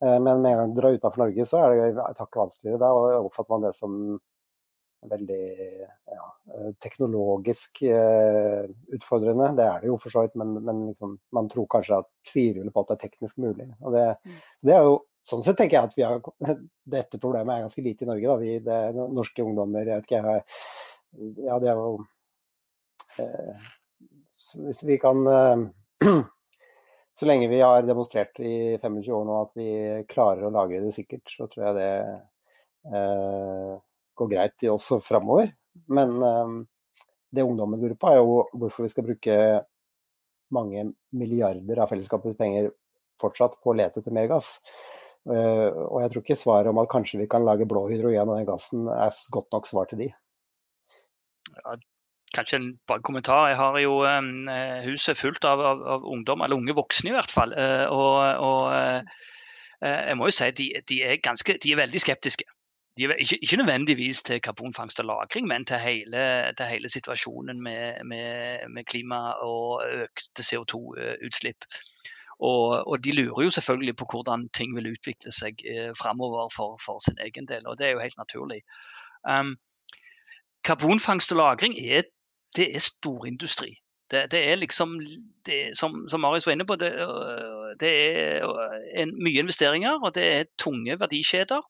Eh, 0.02 0.20
men 0.20 0.42
med 0.42 0.52
en 0.52 0.58
gang 0.58 0.74
du 0.74 0.82
drar 0.82 0.98
utenfor 0.98 1.24
Norge, 1.24 1.46
så 1.46 1.64
er 1.64 1.80
det 1.80 2.06
takket 2.18 2.44
vanskeligere. 2.44 2.82
Da 2.82 2.92
oppfatter 3.22 3.54
man 3.56 3.66
det 3.68 3.74
som 3.78 3.98
veldig 5.10 5.46
ja, 6.06 6.26
eh, 6.54 6.74
teknologisk 6.80 7.82
uh, 7.84 8.70
utfordrende. 8.94 9.48
Det 9.58 9.66
er 9.66 9.80
det 9.82 9.90
jo 9.90 9.98
for 10.02 10.14
så 10.14 10.26
vidt, 10.26 10.36
men, 10.38 10.54
men 10.66 10.84
liksom, 10.92 11.16
man 11.34 11.50
tror 11.50 11.66
kanskje 11.72 12.02
at 12.04 12.10
tviler 12.32 12.70
på 12.70 12.84
at 12.84 12.92
det 12.92 12.98
er 12.98 13.04
teknisk 13.08 13.40
mulig. 13.42 13.68
Og 13.80 13.96
det, 13.96 14.06
mm. 14.22 14.38
det, 14.70 14.76
er 14.76 14.86
jo, 14.86 15.00
sånn 15.26 15.44
sett 15.46 15.58
tenker 15.62 15.80
jeg 15.80 15.90
at 15.90 16.46
har, 16.46 16.62
dette 16.98 17.22
problemet 17.22 17.56
er 17.56 17.66
ganske 17.66 17.86
lite 17.86 18.06
i 18.06 18.12
Norge. 18.12 18.28
Da. 18.30 18.38
Vi, 18.44 18.58
det, 18.68 19.08
norske 19.18 19.46
ungdommer, 19.46 19.86
jeg 19.86 20.04
vet 20.04 20.10
ikke, 20.10 20.36
jeg, 20.36 20.46
ja, 21.48 21.58
det 21.60 21.68
er 21.68 21.80
jo 21.82 21.96
eh, 23.20 23.66
Hvis 24.68 24.86
vi 24.88 24.96
kan 25.02 25.26
uh, 25.28 25.66
så 27.22 27.28
lenge 27.30 27.48
vi 27.52 27.60
har 27.62 27.84
demonstrert 27.86 28.40
i 28.42 28.80
25 28.82 29.14
år 29.14 29.26
nå 29.28 29.34
at 29.44 29.52
vi 29.60 29.72
klarer 30.10 30.48
å 30.48 30.54
lage 30.56 30.80
det 30.82 30.90
sikkert, 30.96 31.22
så 31.30 31.46
tror 31.46 31.68
jeg 31.68 31.76
det 31.78 31.90
eh, 32.98 33.76
går 34.18 34.32
greit 34.32 34.66
i 34.66 34.72
også 34.74 34.98
framover. 35.06 35.52
Men 35.94 36.16
eh, 36.26 36.56
det 37.30 37.46
ungdommen 37.46 37.78
lurer 37.78 37.94
på, 37.94 38.10
er 38.10 38.18
jo 38.18 38.40
hvorfor 38.58 38.88
vi 38.88 38.90
skal 38.96 39.06
bruke 39.06 39.36
mange 40.50 40.88
milliarder 41.14 41.84
av 41.84 41.94
fellesskapets 41.94 42.40
penger 42.42 42.72
fortsatt 43.22 43.60
på 43.62 43.70
å 43.70 43.78
lete 43.78 44.02
etter 44.02 44.18
mer 44.18 44.26
gass. 44.34 44.56
Eh, 45.30 45.70
og 45.70 46.02
jeg 46.02 46.16
tror 46.16 46.26
ikke 46.26 46.42
svaret 46.42 46.74
om 46.74 46.82
at 46.82 46.90
kanskje 46.90 47.22
vi 47.22 47.30
kan 47.30 47.46
lage 47.46 47.70
blå 47.70 47.86
hydrogen 47.92 48.34
av 48.34 48.42
den 48.42 48.50
gassen, 48.50 48.90
er 48.90 49.14
godt 49.38 49.54
nok 49.54 49.70
svar 49.70 49.94
til 49.94 50.08
de. 50.08 50.10
Ja, 51.54 51.78
kanskje 52.36 52.60
en 52.60 52.70
bare 52.88 53.04
kommentar. 53.04 53.48
Jeg 53.52 53.60
har 53.60 53.78
jo 53.80 54.00
um, 54.06 54.48
huset 54.86 55.18
fullt 55.18 55.46
av, 55.46 55.60
av, 55.60 55.84
av, 55.96 56.08
ungdom, 56.08 56.42
eller 56.42 56.60
unge 56.60 56.76
voksne 56.78 57.12
i 57.12 57.16
hvert 57.16 57.32
fall. 57.32 57.54
Uh, 57.58 57.86
og, 57.92 58.16
og 58.48 58.62
uh, 58.72 59.22
jeg 59.82 60.18
må 60.18 60.30
jo 60.30 60.36
si 60.36 60.50
de, 60.58 60.72
de, 60.90 61.04
er 61.04 61.22
ganske, 61.24 61.58
de 61.64 61.72
er 61.72 61.82
veldig 61.82 62.02
skeptiske. 62.02 62.46
De 63.00 63.08
er 63.08 63.16
ikke, 63.24 63.38
ikke, 63.42 63.58
nødvendigvis 63.58 64.22
til 64.22 64.42
karbonfangst 64.42 65.00
og 65.00 65.06
-lagring, 65.06 65.48
men 65.48 65.66
til 65.66 65.78
hele, 65.80 66.54
til 66.58 66.66
hele 66.66 66.90
situasjonen 66.90 67.62
med, 67.64 68.04
med, 68.06 68.58
med, 68.70 68.84
klima 68.84 69.32
og 69.32 69.82
økte 70.04 70.44
CO2-utslipp. 70.44 71.66
Og, 72.40 72.88
og, 72.88 73.04
de 73.04 73.12
lurer 73.12 73.44
jo 73.44 73.50
selvfølgelig 73.50 73.96
på 73.96 74.06
hvordan 74.12 74.50
ting 74.50 74.76
vil 74.76 74.92
utvikle 74.92 75.32
seg 75.32 75.62
eh, 75.66 75.92
framover 76.02 76.50
for, 76.56 76.80
for, 76.86 77.00
sin 77.00 77.18
egen 77.22 77.48
del, 77.48 77.68
og 77.68 77.78
det 77.78 77.88
er 77.88 77.92
jo 77.92 78.00
helt 78.00 78.18
naturlig. 78.18 78.62
Um, 79.30 79.56
karbonfangst 80.64 81.32
og 81.32 81.38
-lagring 81.40 81.74
er 81.94 82.02
det 82.56 82.68
er 82.76 82.84
storindustri. 82.84 83.76
Det, 84.12 84.26
det 84.32 84.42
er 84.52 84.56
liksom, 84.60 85.00
det, 85.46 85.78
som, 85.78 86.04
som 86.12 86.20
Marius 86.20 86.48
var 86.48 86.54
inne 86.58 86.68
på, 86.68 86.76
det, 86.76 86.92
øh, 86.94 87.76
det 87.80 87.92
er 87.92 88.48
øh, 88.48 88.80
en, 89.02 89.14
mye 89.24 89.40
investeringer 89.40 90.04
og 90.04 90.16
det 90.16 90.26
er 90.36 90.50
tunge 90.60 91.00
verdikjeder. 91.00 91.62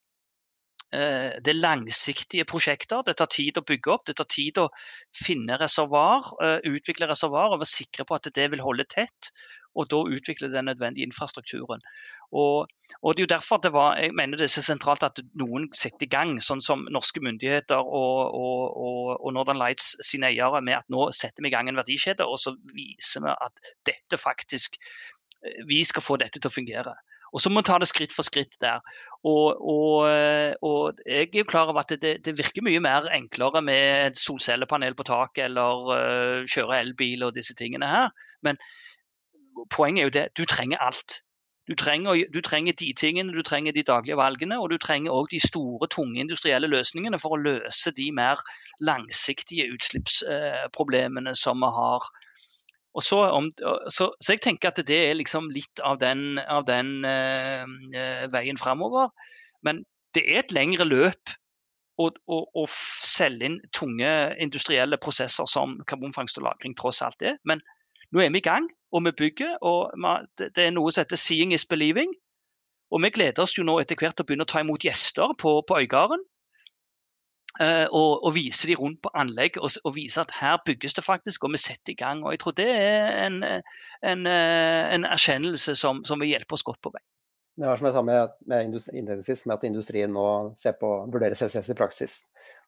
Øh, 0.96 1.32
det 1.46 1.54
er 1.54 1.62
langsiktige 1.62 2.46
prosjekter. 2.46 3.06
Det 3.06 3.16
tar 3.18 3.30
tid 3.30 3.62
å 3.62 3.66
bygge 3.68 3.94
opp. 3.94 4.08
Det 4.10 4.18
tar 4.18 4.30
tid 4.30 4.58
å 4.58 4.72
finne 5.14 5.60
reservoar, 5.62 6.34
utvikle 6.66 7.10
reservoar 7.12 7.54
og 7.54 7.62
være 7.62 7.76
sikre 7.76 8.08
på 8.10 8.18
at 8.18 8.32
det 8.36 8.50
vil 8.52 8.66
holde 8.66 8.90
tett 8.90 9.34
og 9.76 9.88
da 9.92 10.02
utvikle 10.18 10.50
den 10.52 10.68
nødvendige 10.68 11.08
infrastrukturen. 11.08 11.84
Og, 12.32 12.68
og, 13.02 13.14
Det 13.14 13.22
er 13.22 13.26
jo 13.26 13.36
derfor 13.36 13.58
det 13.58 13.74
var, 13.74 13.98
jeg 14.00 14.14
mener 14.16 14.40
det 14.40 14.48
er 14.48 14.54
så 14.54 14.64
sentralt 14.64 15.04
at 15.04 15.20
noen 15.40 15.68
setter 15.76 16.08
i 16.08 16.12
gang, 16.12 16.38
sånn 16.40 16.64
som 16.64 16.88
norske 16.92 17.20
myndigheter 17.24 17.80
og, 17.80 18.36
og, 18.36 19.20
og 19.20 19.34
Northern 19.36 19.60
Lights 19.60 19.98
sine 20.08 20.32
eiere, 20.32 20.62
med 20.64 20.80
at 20.80 20.88
nå 20.94 21.10
setter 21.16 21.44
vi 21.44 21.52
i 21.52 21.56
gang 21.56 21.70
en 21.70 21.80
verdikjede, 21.80 22.26
og 22.26 22.40
så 22.40 22.56
viser 22.76 23.26
vi 23.26 23.36
at 23.36 23.72
dette 23.90 24.20
faktisk 24.20 24.80
eh, 24.80 25.64
vi 25.68 25.84
skal 25.88 26.06
få 26.06 26.20
dette 26.22 26.40
til 26.40 26.52
å 26.52 26.60
fungere. 26.60 26.96
Og 27.32 27.40
Så 27.40 27.50
må 27.50 27.62
vi 27.62 27.70
ta 27.70 27.78
det 27.80 27.88
skritt 27.88 28.12
for 28.12 28.28
skritt 28.28 28.58
der. 28.64 28.82
Og, 29.24 29.56
og, 29.56 30.04
og 30.68 31.00
Jeg 31.06 31.30
er 31.30 31.38
jo 31.40 31.48
klar 31.48 31.72
over 31.72 31.86
at 31.86 31.94
det, 32.02 32.18
det, 32.26 32.36
virker 32.38 32.66
mye 32.66 32.82
mer 32.84 33.08
enklere 33.16 33.62
med 33.64 34.20
solcellepanel 34.20 34.98
på 35.00 35.08
taket 35.08 35.46
eller 35.48 35.92
uh, 35.92 36.50
kjøre 36.52 36.82
elbil 36.82 37.24
og 37.28 37.36
disse 37.38 37.56
tingene 37.56 37.88
her. 37.88 38.10
Men 38.44 38.60
poenget 39.72 40.02
er 40.02 40.10
jo 40.10 40.16
det, 40.20 40.26
du 40.38 40.44
trenger 40.46 40.84
alt. 40.84 41.22
Du 41.72 41.76
trenger, 41.76 42.26
du 42.34 42.42
trenger, 42.44 42.74
de 42.74 42.94
tingene, 43.00 43.32
du 43.32 43.42
trenger 43.48 43.72
de 43.72 43.84
daglige 43.88 44.18
valgene, 44.20 44.58
og 44.60 44.74
du 44.74 44.78
trenger 44.78 45.14
òg 45.16 45.30
de 45.32 45.40
store, 45.40 45.88
tunge 45.88 46.20
industrielle 46.20 46.68
løsningene 46.68 47.20
for 47.24 47.38
å 47.38 47.40
løse 47.40 47.94
de 47.96 48.10
mer 48.12 48.42
langsiktige 48.84 49.70
utslippsproblemene 49.72 51.32
som 51.40 51.64
vi 51.64 51.70
har. 51.78 52.10
Så, 53.00 53.22
om, 53.24 53.48
så, 53.88 54.10
så, 54.20 54.34
jeg 54.34 54.42
tenker 54.44 54.74
at 54.74 54.84
det 54.84 54.98
er 55.00 55.16
liksom 55.16 55.48
litt 55.56 55.80
av 55.88 56.02
den, 56.02 56.42
av 56.44 56.68
den 56.68 57.06
uh, 57.08 57.64
veien 58.36 58.60
framover. 58.60 59.08
Men 59.64 59.86
det 60.12 60.26
er 60.28 60.42
et 60.42 60.52
lengre 60.52 60.90
løp 60.90 61.38
å, 62.04 62.68
selge 62.68 63.48
inn 63.48 63.60
tunge 63.72 64.12
industrielle 64.44 65.00
prosesser 65.00 65.48
som 65.48 65.80
karbonfangst 65.88 66.44
og 66.44 66.50
-lagring 66.50 66.76
tross 66.76 67.00
alt 67.06 67.24
er. 67.24 67.40
Men 67.48 67.64
nå 68.12 68.26
er 68.26 68.36
vi 68.36 68.44
i 68.44 68.50
gang, 68.50 68.68
og 68.92 69.06
vi 69.06 69.12
bygger. 69.12 69.58
og 69.62 69.92
Det 70.38 70.66
er 70.66 70.72
noe 70.72 70.92
som 70.92 71.02
heter 71.02 71.16
'seeing 71.16 71.54
is 71.54 71.66
believing'. 71.66 72.14
Og 72.92 73.02
Vi 73.02 73.10
gleder 73.10 73.42
oss 73.42 73.58
jo 73.58 73.64
nå 73.64 73.80
etter 73.80 73.96
hvert 73.96 74.16
til 74.18 74.24
å 74.24 74.28
begynne 74.28 74.44
å 74.44 74.52
ta 74.52 74.60
imot 74.60 74.84
gjester 74.84 75.34
på, 75.38 75.62
på 75.68 75.80
Øygarden. 75.80 76.20
Uh, 77.60 77.86
og, 77.92 78.24
og, 78.24 78.34
vise 78.36 78.68
de 78.68 78.76
rundt 78.80 79.02
på 79.04 79.10
anlegg 79.14 79.58
og, 79.60 79.72
og, 79.84 79.96
vise 79.96 80.22
at 80.22 80.32
her 80.32 80.58
bygges 80.66 80.94
det 80.94 81.04
faktisk, 81.04 81.44
og 81.44 81.52
vi 81.52 81.58
setter 81.58 81.92
i 81.92 81.96
gang. 82.00 82.24
og 82.24 82.32
Jeg 82.32 82.40
tror 82.40 82.52
det 82.52 82.70
er 82.70 83.28
en, 83.28 83.44
en, 83.44 84.28
en 84.28 85.04
erkjennelse 85.06 85.76
som, 85.76 86.06
som 86.06 86.20
vil 86.20 86.32
hjelpe 86.32 86.54
oss 86.54 86.64
godt 86.64 86.80
på 86.82 86.94
vei. 86.96 87.04
Det 87.60 87.68
var 87.68 87.78
som 87.78 87.90
jeg 87.90 87.94
sa 87.94 88.02
med, 88.08 88.32
med 88.48 88.78
innledningsvis, 88.94 89.44
med 89.46 89.58
at 89.58 89.68
industrien 89.68 90.14
nå 90.16 90.26
ser 90.56 90.78
på, 90.80 90.94
vurderer 91.12 91.36
CCS 91.36 91.74
i 91.74 91.78
praksis. 91.78 92.14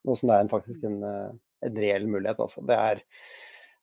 Noe 0.04 0.20
som 0.20 0.34
er 0.34 0.44
en, 0.44 0.52
faktisk 0.52 0.84
en, 0.90 1.00
eh, 1.08 1.32
en 1.64 1.80
reell 1.80 2.10
mulighet. 2.12 2.42
Altså. 2.44 2.62
Det 2.68 2.76
er 2.76 3.02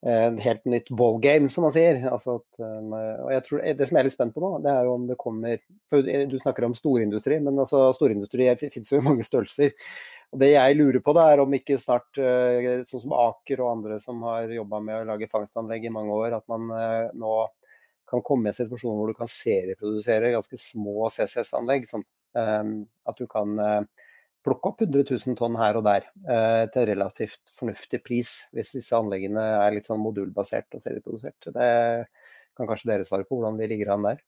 eh, 0.07 0.23
en 0.27 0.39
helt 0.41 0.65
nytt 0.65 0.91
ballgame, 0.97 1.51
som 1.53 1.67
man 1.67 1.75
sier. 1.75 2.01
Altså 2.11 2.39
at, 2.41 2.63
og 2.63 3.31
jeg 3.35 3.45
tror, 3.47 3.65
det 3.65 3.89
som 3.89 3.97
jeg 3.97 4.03
er 4.03 4.09
litt 4.09 4.17
spent 4.17 4.35
på 4.37 4.43
nå, 4.45 4.53
det 4.65 4.73
er 4.73 4.89
jo 4.89 4.95
om 4.97 5.07
det 5.09 5.19
kommer 5.21 5.61
for 5.91 6.07
Du 6.31 6.39
snakker 6.41 6.69
om 6.69 6.77
storindustri, 6.79 7.41
men 7.45 7.59
altså, 7.59 7.89
storindustri 7.97 8.49
finnes 8.63 8.93
jo 8.93 9.01
i 9.01 9.07
mange 9.11 9.27
størrelser. 9.27 9.75
Og 10.31 10.43
Det 10.43 10.53
jeg 10.53 10.77
lurer 10.79 11.03
på, 11.03 11.15
da, 11.17 11.29
er 11.31 11.43
om 11.43 11.57
ikke 11.57 11.81
snart, 11.83 12.11
sånn 12.87 13.03
som 13.03 13.17
Aker 13.19 13.65
og 13.65 13.73
andre 13.73 13.97
som 14.03 14.21
har 14.29 14.53
jobba 14.55 14.79
med 14.85 15.01
å 15.01 15.09
lage 15.09 15.31
fangstanlegg 15.33 15.89
i 15.89 15.95
mange 15.95 16.15
år, 16.15 16.37
at 16.39 16.47
man 16.53 16.69
nå 17.19 17.33
kan 18.11 18.23
komme 18.27 18.47
i 18.47 18.53
en 18.53 18.57
situasjon 18.57 18.95
hvor 18.99 19.11
du 19.11 19.17
kan 19.19 19.31
serieprodusere 19.31 20.31
ganske 20.37 20.59
små 20.59 21.11
CCS-anlegg. 21.15 21.89
Sånn, 21.91 22.07
at 22.39 23.19
du 23.19 23.27
kan 23.31 23.59
plukke 24.45 24.73
opp 24.73 24.83
100 24.85 25.05
000 25.11 25.37
tonn 25.39 25.59
her 25.61 25.79
og 25.79 25.87
der 25.87 26.09
eh, 26.09 26.65
til 26.73 26.89
relativt 26.93 27.53
fornuftig 27.57 28.03
pris, 28.05 28.35
hvis 28.57 28.75
disse 28.79 28.97
anleggene 28.97 29.45
er 29.61 29.75
litt 29.77 29.89
sånn 29.89 30.01
modulbasert 30.03 30.79
og 30.79 30.85
serieprodusert. 30.85 31.51
Det 31.53 31.71
kan 32.57 32.69
kanskje 32.69 32.93
dere 32.93 33.09
svare 33.09 33.29
på, 33.29 33.39
hvordan 33.39 33.61
vi 33.61 33.71
ligger 33.71 33.95
an 33.95 34.07
der? 34.09 34.23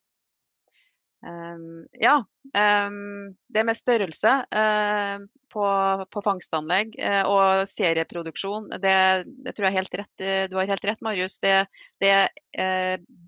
Um, 1.22 1.86
ja, 2.02 2.16
um, 2.88 3.30
det 3.46 3.62
med 3.62 3.78
størrelse 3.78 4.30
uh, 4.42 5.22
på, 5.54 5.66
på, 6.10 6.22
fangstanlegg 6.26 6.96
uh, 6.98 7.22
og 7.30 7.68
serieproduksjon, 7.70 8.66
det, 8.82 8.96
det, 9.46 9.54
tror 9.54 9.68
jeg 9.68 9.76
helt 9.76 9.94
rett, 10.00 10.12
uh, 10.18 10.42
du 10.50 10.58
har 10.58 10.72
helt 10.72 10.88
rett, 10.90 11.04
Marius. 11.06 11.38
Det, 11.38 11.60
det 12.02 12.16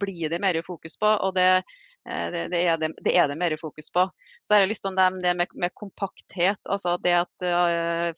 blir 0.02 0.32
det 0.32 0.42
mer 0.42 0.58
fokus 0.66 0.98
på, 0.98 1.06
og 1.06 1.36
det, 1.38 1.62
det, 2.04 2.42
det, 2.52 2.60
er 2.68 2.76
det, 2.80 2.90
det, 3.00 3.14
er 3.16 3.30
det 3.30 3.36
mer 3.40 3.54
fokus 3.60 3.88
på. 3.94 4.04
Så 4.44 4.54
har 4.54 4.62
jeg 4.62 4.70
lyst 4.74 4.84
til 4.84 4.92
å 4.92 4.96
nevne 4.96 5.22
det 5.24 5.32
med, 5.38 5.54
med 5.56 5.72
kompakthet. 5.78 6.60
altså 6.68 6.98
Det 7.00 7.14
at 7.16 7.46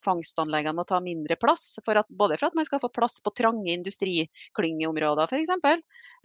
fangstanleggene 0.03 0.75
må 0.75 0.87
ta 0.89 0.99
mindre 1.05 1.39
plass. 1.39 1.77
For 1.87 1.99
at, 2.01 2.11
både 2.11 2.39
for 2.41 2.51
at 2.51 2.59
man 2.59 2.67
skal 2.67 2.83
få 2.83 2.91
plass 2.91 3.21
på 3.23 3.35
trange 3.39 3.71
industriklyngeområder 3.77 5.31
f.eks. 5.31 5.55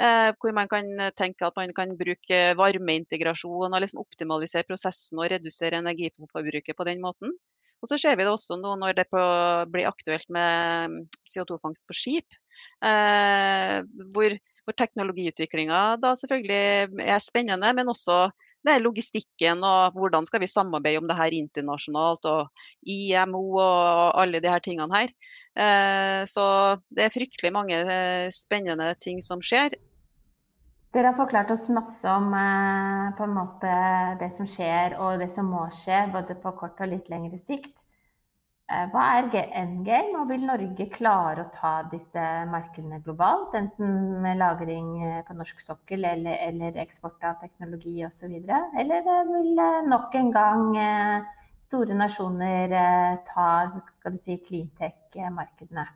Uh, 0.02 0.32
hvor 0.42 0.56
man 0.58 0.70
kan 0.72 0.88
tenke 1.14 1.46
at 1.46 1.58
man 1.60 1.70
kan 1.78 1.94
bruke 2.00 2.42
varmeintegrasjon 2.58 3.70
og 3.70 3.82
liksom 3.84 4.02
optimalisere 4.02 4.66
prosessen 4.66 5.22
og 5.22 5.30
redusere 5.30 5.84
energiforbruket 5.84 6.78
på 6.78 6.88
den 6.90 7.04
måten. 7.04 7.36
Og 7.82 7.90
så 7.90 7.98
ser 7.98 8.18
vi 8.18 8.26
det 8.26 8.32
også 8.32 8.60
nå 8.62 8.76
når 8.78 8.96
det 9.00 9.08
blir 9.10 9.90
aktuelt 9.90 10.28
med 10.34 11.00
CO2-fangst 11.26 11.88
på 11.90 11.98
skip, 11.98 12.38
eh, 12.86 13.80
hvor, 14.14 14.36
hvor 14.72 14.80
teknologiutviklinga 14.80 15.82
da 16.02 16.16
selvfølgelig 16.16 17.04
er 17.04 17.20
spennende, 17.20 17.74
men 17.76 17.92
også 17.92 18.30
det 18.62 18.76
er 18.76 18.84
logistikken 18.84 19.64
og 19.66 19.98
hvordan 19.98 20.26
skal 20.30 20.44
vi 20.44 20.50
samarbeide 20.50 21.02
om 21.02 21.08
det 21.10 21.18
her 21.18 21.34
internasjonalt, 21.34 22.26
og 22.30 22.50
IMO 22.86 23.58
og 23.58 24.22
alle 24.22 24.40
de 24.40 24.52
her 24.52 24.62
tingene 24.62 24.94
her. 24.94 25.14
Eh, 25.58 26.22
så 26.30 26.46
det 26.94 27.08
er 27.08 27.16
fryktelig 27.16 27.54
mange 27.54 27.80
spennende 28.36 28.94
ting 29.02 29.22
som 29.26 29.42
skjer. 29.42 29.74
Dere 30.92 31.10
har 31.10 31.18
forklart 31.18 31.52
oss 31.54 31.70
masse 31.74 32.06
om 32.06 32.34
eh, 32.38 33.28
måte 33.34 33.76
det 34.22 34.30
som 34.38 34.48
skjer 34.50 34.98
og 35.00 35.22
det 35.24 35.32
som 35.34 35.50
må 35.50 35.66
skje, 35.74 36.06
både 36.14 36.38
på 36.38 36.54
kort 36.60 36.82
og 36.84 36.94
litt 36.94 37.10
lengre 37.10 37.42
sikt. 37.42 37.74
Eh, 38.72 38.86
hva 38.94 39.06
er 39.20 39.50
endgame, 39.60 40.16
og 40.22 40.30
vil 40.30 40.46
Norge 40.48 40.86
klare 40.94 41.44
å 41.44 41.52
ta 41.52 41.72
disse 41.92 42.24
markedene 42.48 43.02
globalt? 43.04 43.56
Enten 43.60 44.22
med 44.24 44.40
lagring 44.40 44.90
eh, 45.04 45.22
på 45.28 45.36
norsk 45.36 45.60
sokkel 45.60 46.08
eller, 46.08 46.38
eller 46.48 46.80
eksport 46.80 47.24
av 47.28 47.42
teknologi 47.44 47.98
osv. 48.08 48.38
Eller 48.80 49.04
vil 49.28 49.60
nok 49.92 50.16
en 50.16 50.32
gang 50.36 50.64
store 51.62 51.98
nasjoner 52.00 52.72
ta 53.28 53.50
skal 54.00 54.16
du 54.16 54.22
si, 54.22 54.40
cleantech-markedene? 54.48 55.88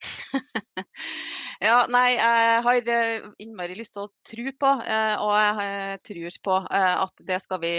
Ja, 1.60 1.82
nei, 1.92 2.14
jeg 2.16 2.60
har 2.64 2.86
eh, 2.88 3.24
innmari 3.44 3.74
lyst 3.76 3.92
til 3.92 4.06
å 4.06 4.12
tro 4.24 4.52
på, 4.62 4.68
eh, 4.80 5.16
og 5.20 5.32
jeg 5.36 5.66
eh, 5.66 5.96
tror 6.08 6.38
på 6.46 6.54
at 6.70 7.20
det 7.28 7.36
skal 7.44 7.60
vi 7.60 7.72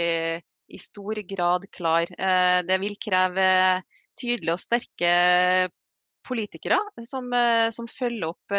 i 0.72 0.80
stor 0.80 1.20
grad 1.28 1.68
klar. 1.74 2.10
Det 2.66 2.78
vil 2.82 2.96
kreve 3.02 3.46
tydelige 4.18 4.56
og 4.56 4.60
sterke 4.60 5.12
politikere 6.26 6.78
som, 7.08 7.28
som 7.74 7.88
følger 7.90 8.28
opp 8.30 8.54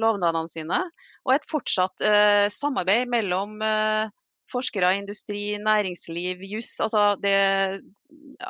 lovnadene 0.00 0.48
sine, 0.48 0.78
og 1.26 1.34
et 1.34 1.48
fortsatt 1.50 2.04
samarbeid 2.54 3.10
mellom 3.12 3.58
forskere, 4.50 4.94
industri, 4.98 5.58
næringsliv, 5.60 6.42
juss. 6.54 6.78
Altså 6.80 7.14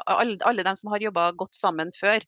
alle, 0.07 0.39
alle 0.45 0.67
de 0.67 0.77
som 0.79 0.93
har 0.95 1.03
jobba 1.03 1.31
godt 1.39 1.59
sammen 1.59 1.93
før. 1.99 2.23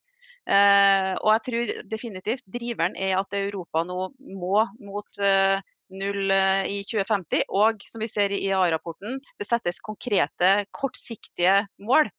Eh, 0.47 1.13
og 1.25 1.33
jeg 1.33 1.43
tror 1.49 1.71
definitivt 1.91 2.45
driveren 2.47 2.95
er 2.95 3.17
at 3.19 3.35
Europa 3.35 3.83
nå 3.83 4.13
må 4.39 4.61
mot 4.79 5.19
eh, 5.19 5.59
null 5.95 6.31
eh, 6.35 6.67
i 6.73 6.79
2050. 6.85 7.47
Og 7.49 7.85
som 7.89 8.03
vi 8.03 8.11
ser 8.11 8.35
i 8.35 8.43
IA-rapporten, 8.49 9.21
det 9.39 9.49
settes 9.49 9.83
konkrete, 9.85 10.55
kortsiktige 10.71 11.65
mål 11.79 12.13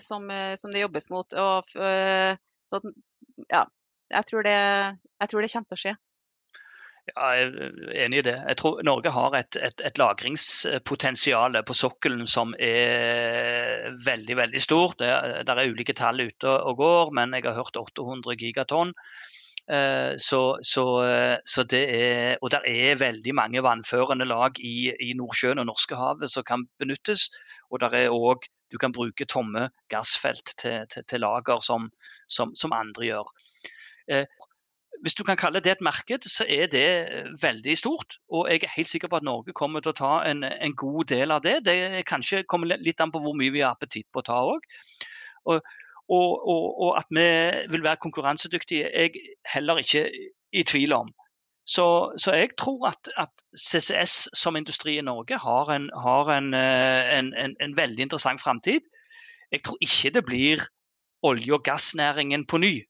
som, 0.00 0.22
som, 0.56 0.70
det 0.72 0.80
jobbes 0.80 1.10
mot. 1.12 1.34
Og, 1.36 1.66
så 2.64 2.78
ja, 3.52 3.66
jeg 4.08 4.24
tror, 4.30 4.46
det, 4.46 4.54
jeg 5.20 5.28
tror 5.28 5.44
det 5.44 5.50
kommer 5.52 5.68
til 5.68 5.76
å 5.76 5.80
skje. 5.82 5.92
Ja, 7.08 7.28
jeg 7.38 7.48
er 7.48 7.92
enig 8.04 8.20
i 8.20 8.24
det. 8.26 8.34
Jeg 8.50 8.58
tror 8.60 8.80
Norge 8.84 9.12
har 9.14 9.36
et, 9.38 9.56
et, 9.64 9.80
et 9.84 10.00
lagringspotensial 10.00 11.56
på 11.64 11.76
sokkelen 11.76 12.26
som 12.28 12.52
er 12.60 13.94
veldig 14.04 14.36
veldig 14.42 14.62
stort. 14.62 14.98
Det, 15.00 15.08
der 15.48 15.60
er 15.60 15.72
ulike 15.72 15.96
tall 15.96 16.20
ute 16.20 16.52
og 16.52 16.80
går, 16.82 17.12
men 17.16 17.36
jeg 17.36 17.48
har 17.48 17.56
hørt 17.56 17.80
800 17.80 18.36
gigatonn. 18.42 18.92
Eh, 19.68 20.14
så, 20.16 20.40
så, 20.64 20.84
så, 21.44 21.64
det 21.68 21.82
er, 21.92 22.36
og 22.42 22.50
det 22.54 22.60
er 22.66 23.00
veldig 23.00 23.34
mange 23.36 23.62
vannførende 23.62 24.24
lag 24.28 24.56
i, 24.64 24.92
i 25.04 25.12
Nordsjøen 25.18 25.60
og 25.60 25.68
Norskehavet 25.68 26.32
som 26.32 26.46
kan 26.48 26.66
benyttes. 26.80 27.28
Og 27.70 27.80
der 27.84 27.96
er 28.04 28.14
også, 28.14 28.48
du 28.72 28.78
kan 28.80 28.92
bruke 28.92 29.28
tomme 29.28 29.68
gassfelt 29.92 30.54
til, 30.60 30.84
til, 30.92 31.04
til 31.08 31.20
lager, 31.20 31.60
som, 31.64 31.90
som, 32.28 32.56
som 32.56 32.76
andre 32.76 33.10
gjør. 33.10 33.34
Eh, 34.12 34.26
hvis 35.02 35.14
du 35.14 35.22
kan 35.24 35.38
kalle 35.38 35.60
det 35.60 35.76
et 35.76 35.84
marked, 35.84 36.26
så 36.26 36.44
er 36.48 36.66
det 36.72 36.86
eh, 36.88 37.30
veldig 37.42 37.76
stort. 37.78 38.18
Og 38.32 38.48
jeg 38.50 38.64
er 38.64 38.74
helt 38.76 38.90
sikker 38.90 39.10
på 39.10 39.20
at 39.20 39.26
Norge 39.26 39.54
kommer 39.56 39.84
til 39.84 39.92
å 39.92 40.00
ta 40.00 40.14
en, 40.26 40.44
en 40.44 40.76
god 40.76 41.10
del 41.12 41.34
av 41.34 41.44
det. 41.44 41.60
Det 41.68 42.06
kanskje 42.08 42.44
kommer 42.48 42.78
litt 42.80 43.00
an 43.00 43.12
på 43.14 43.22
hvor 43.22 43.36
mye 43.38 43.54
vi 43.54 43.62
har 43.62 43.76
appetitt 43.76 44.08
på 44.12 44.22
å 44.22 44.28
ta 44.28 44.40
òg. 44.54 44.64
Og, 45.48 45.62
og, 46.08 46.48
og, 46.48 46.80
og, 46.82 46.90
at 46.98 47.08
vi 47.10 47.28
vil 47.72 47.82
være 47.82 47.96
konkurransedyktige, 47.96 48.90
jeg 48.94 49.10
heller 49.54 49.76
ikke 49.76 50.10
i 50.52 50.62
tvil 50.62 50.92
om. 50.92 51.08
Så, 51.66 52.14
så 52.16 52.32
jeg 52.32 52.48
tror 52.58 52.88
at, 52.88 53.10
at, 53.16 53.28
CCS 53.58 54.28
som 54.38 54.56
industri 54.56 54.98
i 54.98 55.04
Norge 55.04 55.38
har 55.38 55.70
en, 55.74 55.90
har 56.02 56.30
en, 56.32 56.54
en, 56.54 57.56
en 57.60 57.76
veldig 57.76 58.02
interessant 58.02 58.40
framtid. 58.40 58.80
Jeg 59.52 59.62
tror 59.64 59.76
ikke 59.80 60.10
det 60.14 60.24
blir 60.24 60.64
olje- 61.22 61.52
og 61.52 61.62
gassnæringen 61.64 62.46
på 62.46 62.58
ny. 62.58 62.86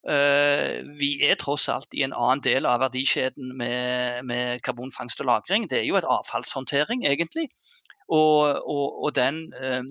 Uh, 0.00 0.80
vi 0.96 1.10
er 1.26 1.36
tross 1.36 1.68
alt 1.68 1.92
i 1.92 2.04
en 2.06 2.14
annen 2.16 2.40
del 2.44 2.64
av 2.66 2.80
verdikjeden 2.80 3.50
med, 3.56 4.22
med 4.24 4.60
karbonfangst 4.64 5.20
og 5.20 5.26
-lagring. 5.26 5.66
Det 5.68 5.78
er 5.78 5.88
jo 5.88 5.96
et 5.96 6.08
avfallshåndtering, 6.08 7.04
egentlig. 7.06 7.48
Og, 8.08 8.62
og, 8.66 9.04
og 9.04 9.14
den 9.14 9.52
uh, 9.54 9.84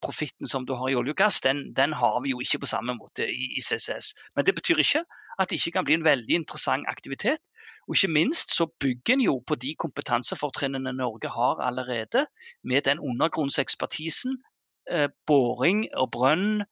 grunnrenteprofitten 0.00 0.46
som 0.46 0.66
du 0.66 0.74
har 0.74 0.88
i 0.88 0.94
olje 0.94 1.12
og 1.12 1.16
gass, 1.16 1.40
den, 1.40 1.74
den, 1.76 1.92
har 1.92 2.20
vi 2.22 2.30
jo 2.30 2.40
ikke 2.40 2.60
på 2.60 2.66
samme 2.66 2.94
måte 2.94 3.26
i, 3.26 3.56
i, 3.56 3.60
CCS. 3.60 4.14
Men 4.36 4.46
det 4.46 4.54
betyr 4.54 4.78
ikke 4.78 5.04
at 5.38 5.50
det 5.50 5.58
ikke 5.58 5.76
kan 5.78 5.84
bli 5.84 5.94
en 5.94 6.04
veldig 6.04 6.34
interessant 6.34 6.84
aktivitet. 6.88 7.40
Og 7.88 7.96
ikke 7.96 8.12
minst 8.12 8.54
så 8.54 8.66
bygger 8.80 9.14
en 9.14 9.20
jo 9.20 9.42
på 9.46 9.54
de 9.54 9.74
kompetansefortrinnene 9.78 10.92
Norge 10.92 11.28
har 11.28 11.60
allerede, 11.60 12.26
med 12.64 12.82
den 12.82 12.98
undergrunnsekspertisen, 12.98 14.42
eh, 14.90 15.08
boring 15.26 15.88
og 15.94 16.10
brønn, 16.10 16.64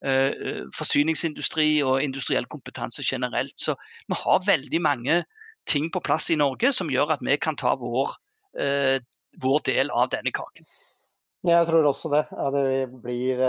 Eh, 0.00 0.32
eh, 0.32 0.64
forsyningsindustri 0.72 1.82
og 1.84 2.02
industriell 2.02 2.46
kompetanse 2.48 3.02
generelt. 3.04 3.60
Så 3.60 3.74
vi 4.08 4.16
har 4.16 4.46
veldig 4.46 4.80
mange 4.80 5.24
ting 5.68 5.90
på 5.92 6.00
plass 6.00 6.30
i 6.30 6.38
Norge 6.40 6.72
som 6.72 6.88
gjør 6.88 7.12
at 7.12 7.20
vi 7.20 7.36
kan 7.36 7.56
ta 7.56 7.74
vår, 7.76 8.14
eh, 8.58 9.00
vår 9.42 9.58
del 9.66 9.90
av 9.90 10.08
denne 10.08 10.32
kaken. 10.32 10.64
Jeg 11.46 11.66
tror 11.70 11.86
også 11.88 12.10
det. 12.12 12.24
Det 12.52 12.64
blir 13.00 13.40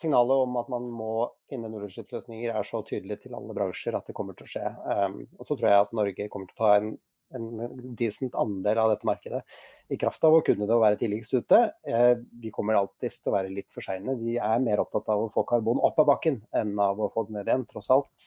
signalet 0.00 0.42
om 0.46 0.56
at 0.58 0.70
man 0.72 0.88
må 0.90 1.12
finne 1.50 1.68
nullutslippsløsninger 1.70 2.50
er 2.56 2.66
så 2.66 2.80
tydelig 2.86 3.20
til 3.22 3.36
alle 3.38 3.54
bransjer 3.54 3.94
at 3.94 4.08
det 4.08 4.16
kommer 4.16 4.34
til 4.34 4.48
å 4.48 4.50
skje. 4.50 4.64
Um, 4.82 5.20
og 5.38 5.46
så 5.46 5.54
tror 5.54 5.68
jeg 5.68 5.84
at 5.84 5.94
Norge 5.94 6.26
kommer 6.32 6.50
til 6.50 6.56
å 6.56 6.62
ta 6.64 6.72
en 6.80 6.90
en 7.34 7.94
decent 7.98 8.34
andel 8.38 8.78
av 8.78 8.90
dette 8.92 9.06
markedet. 9.06 9.42
I 9.90 9.98
kraft 10.00 10.24
av 10.26 10.34
å 10.34 10.42
kunne 10.46 10.66
det 10.66 10.74
å 10.74 10.82
være 10.82 10.98
tidligst 11.00 11.34
ute. 11.34 11.60
Eh, 11.86 12.14
vi 12.42 12.52
kommer 12.54 12.78
alltid 12.78 13.14
til 13.16 13.30
å 13.30 13.34
være 13.34 13.52
litt 13.54 13.68
for 13.74 13.86
seine. 13.86 14.16
Vi 14.20 14.36
er 14.38 14.64
mer 14.64 14.82
opptatt 14.82 15.10
av 15.12 15.24
å 15.24 15.30
få 15.32 15.44
karbon 15.48 15.82
opp 15.86 15.98
av 16.02 16.08
bakken 16.12 16.40
enn 16.56 16.74
av 16.82 17.00
å 17.00 17.10
få 17.14 17.26
det 17.28 17.36
ned 17.38 17.50
igjen, 17.50 17.66
tross 17.70 17.90
alt, 17.94 18.26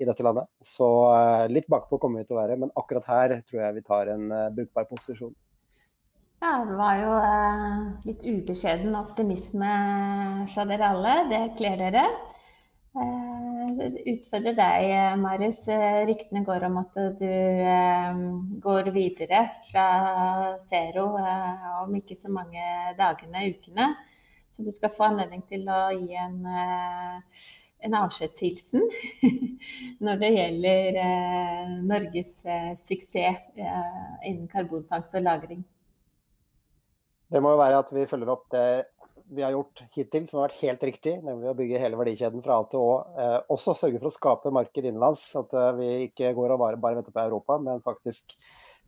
i 0.00 0.08
dette 0.08 0.26
landet. 0.26 0.50
Så 0.64 0.88
eh, 1.14 1.46
litt 1.52 1.70
bakpå 1.72 2.00
kommer 2.02 2.22
vi 2.22 2.28
til 2.28 2.38
å 2.38 2.42
være, 2.42 2.58
men 2.64 2.74
akkurat 2.78 3.08
her 3.12 3.38
tror 3.48 3.64
jeg 3.66 3.78
vi 3.78 3.86
tar 3.88 4.12
en 4.12 4.28
brukbar 4.56 4.88
posisjon. 4.90 5.34
Ja, 6.42 6.64
det 6.68 6.76
var 6.76 6.96
jo 6.98 7.10
uh, 7.22 7.82
litt 8.08 8.24
ubeskjeden 8.26 8.96
optimisme 8.98 9.72
fra 10.50 10.64
dere 10.66 10.88
alle. 10.90 11.14
Det 11.30 11.40
kler 11.60 11.78
dere. 11.78 12.02
Uh, 12.98 13.70
utfordrer 14.12 14.58
deg, 14.58 14.88
Marius. 15.22 15.62
Ryktene 16.10 16.42
går 16.48 16.66
om 16.66 16.80
at 16.82 16.98
du 17.22 17.32
går 18.66 18.90
videre 18.98 19.46
fra 19.70 19.86
Zero 20.66 21.06
om 21.84 21.96
ikke 22.02 22.18
så 22.18 22.32
mange 22.34 22.66
dagene, 22.98 23.46
ukene. 23.54 23.92
Så 24.52 24.66
du 24.66 24.74
skal 24.74 24.92
få 24.98 25.12
anledning 25.12 25.46
til 25.48 25.70
å 25.70 25.82
gi 25.94 26.18
en 26.26 26.42
en 27.82 27.96
avskjedshilsen 27.98 28.84
når 30.04 30.20
det 30.22 30.30
gjelder 30.36 30.98
eh, 31.02 31.72
Norges 31.90 32.38
eh, 32.46 32.72
suksess 32.82 33.58
eh, 33.58 34.02
innen 34.28 34.48
karbonfangst 34.52 35.16
og 35.18 35.26
-lagring. 35.26 35.64
Det 37.32 37.40
må 37.40 37.54
jo 37.54 37.60
være 37.62 37.78
at 37.80 37.92
vi 37.94 38.08
følger 38.08 38.28
opp 38.28 38.50
det 38.52 38.66
vi 39.32 39.42
har 39.42 39.54
gjort 39.54 39.82
hittil, 39.94 40.26
som 40.28 40.40
har 40.40 40.50
vært 40.50 40.60
helt 40.60 40.82
riktig, 40.84 41.14
nemlig 41.24 41.48
å 41.48 41.54
bygge 41.56 41.80
hele 41.80 41.96
verdikjeden 41.96 42.42
fra 42.44 42.58
A 42.60 42.66
til 42.68 42.82
Å. 42.84 42.96
Eh, 43.16 43.36
også 43.54 43.72
sørge 43.78 44.00
for 44.00 44.10
å 44.10 44.12
skape 44.12 44.52
marked 44.52 44.84
innenlands, 44.84 45.22
at 45.40 45.54
eh, 45.56 45.70
vi 45.78 45.88
ikke 46.08 46.34
går 46.36 46.52
og 46.52 46.60
bare, 46.60 46.80
bare 46.80 46.98
venter 46.98 47.14
på 47.14 47.22
Europa, 47.22 47.56
men 47.62 47.80
faktisk 47.84 48.34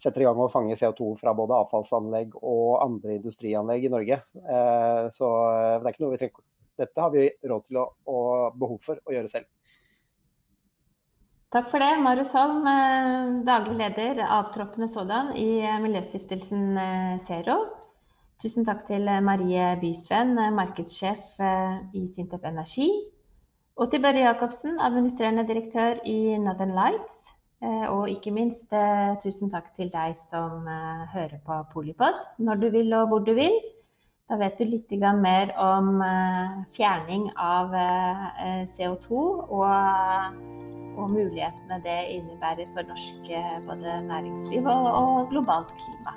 setter 0.01 0.21
i 0.21 0.27
gang 0.27 0.43
å 0.43 0.51
fange 0.53 0.77
CO2 0.77 1.15
fra 1.21 1.33
både 1.37 1.57
avfallsanlegg 1.65 2.35
og 2.43 2.83
andre 2.83 3.17
industrianlegg 3.21 3.87
i 3.87 3.93
Norge. 3.95 4.19
Eh, 4.43 5.01
så 5.17 5.31
det 5.79 5.81
er 5.81 5.95
ikke 5.95 6.05
noe 6.05 6.17
vi 6.17 6.21
trenger 6.25 6.51
dette 6.75 6.99
har 6.99 7.13
vi 7.15 7.29
råd 7.47 7.69
til 7.69 7.77
å, 7.79 7.85
og 8.11 8.57
behov 8.59 8.81
for 8.83 8.99
å 8.99 9.15
gjøre 9.15 9.31
selv. 9.31 9.47
Takk 11.55 11.69
for 11.71 11.79
det, 11.79 11.93
Marius 12.03 12.33
Holm, 12.35 12.67
daglig 13.47 13.79
leder 13.79 14.25
avtroppende 14.27 14.91
sådan 14.91 15.31
i 15.39 15.63
Miljøstiftelsen 15.85 16.75
Zero. 17.29 17.61
Tusen 18.43 18.67
takk 18.67 18.87
til 18.89 19.09
Marie 19.25 19.67
Bysveen, 19.81 20.35
markedssjef 20.57 21.39
i 21.95 22.07
Sintef 22.15 22.45
Energi. 22.45 22.89
Og 23.77 23.91
til 23.91 24.03
Børre 24.03 24.25
Jacobsen, 24.27 24.81
administrerende 24.81 25.47
direktør 25.49 26.03
i 26.05 26.39
Northern 26.39 26.75
Lights. 26.77 27.21
Og 27.65 28.11
ikke 28.11 28.35
minst 28.35 28.75
tusen 29.23 29.51
takk 29.55 29.71
til 29.79 29.89
deg 29.95 30.19
som 30.21 30.67
hører 31.15 31.39
på 31.47 31.63
Polipod 31.73 32.19
når 32.39 32.61
du 32.61 32.69
vil 32.75 32.93
og 32.93 33.09
hvor 33.09 33.25
du 33.25 33.33
vil. 33.39 33.57
Da 34.31 34.39
vet 34.41 34.57
du 34.57 34.65
litt 34.65 34.93
mer 35.21 35.51
om 35.61 36.01
eh, 36.01 36.53
fjerning 36.73 37.27
av 37.37 37.75
eh, 37.77 38.63
CO2 38.73 39.19
og, 39.21 40.39
og 40.97 41.13
mulighetene 41.13 41.81
det 41.85 41.99
innebærer 42.15 42.71
for 42.73 42.89
norsk 42.89 43.29
eh, 43.29 43.59
både 43.69 44.01
næringsliv 44.09 44.65
og, 44.65 44.89
og 45.03 45.29
globalt 45.35 45.77
klima. 45.77 46.17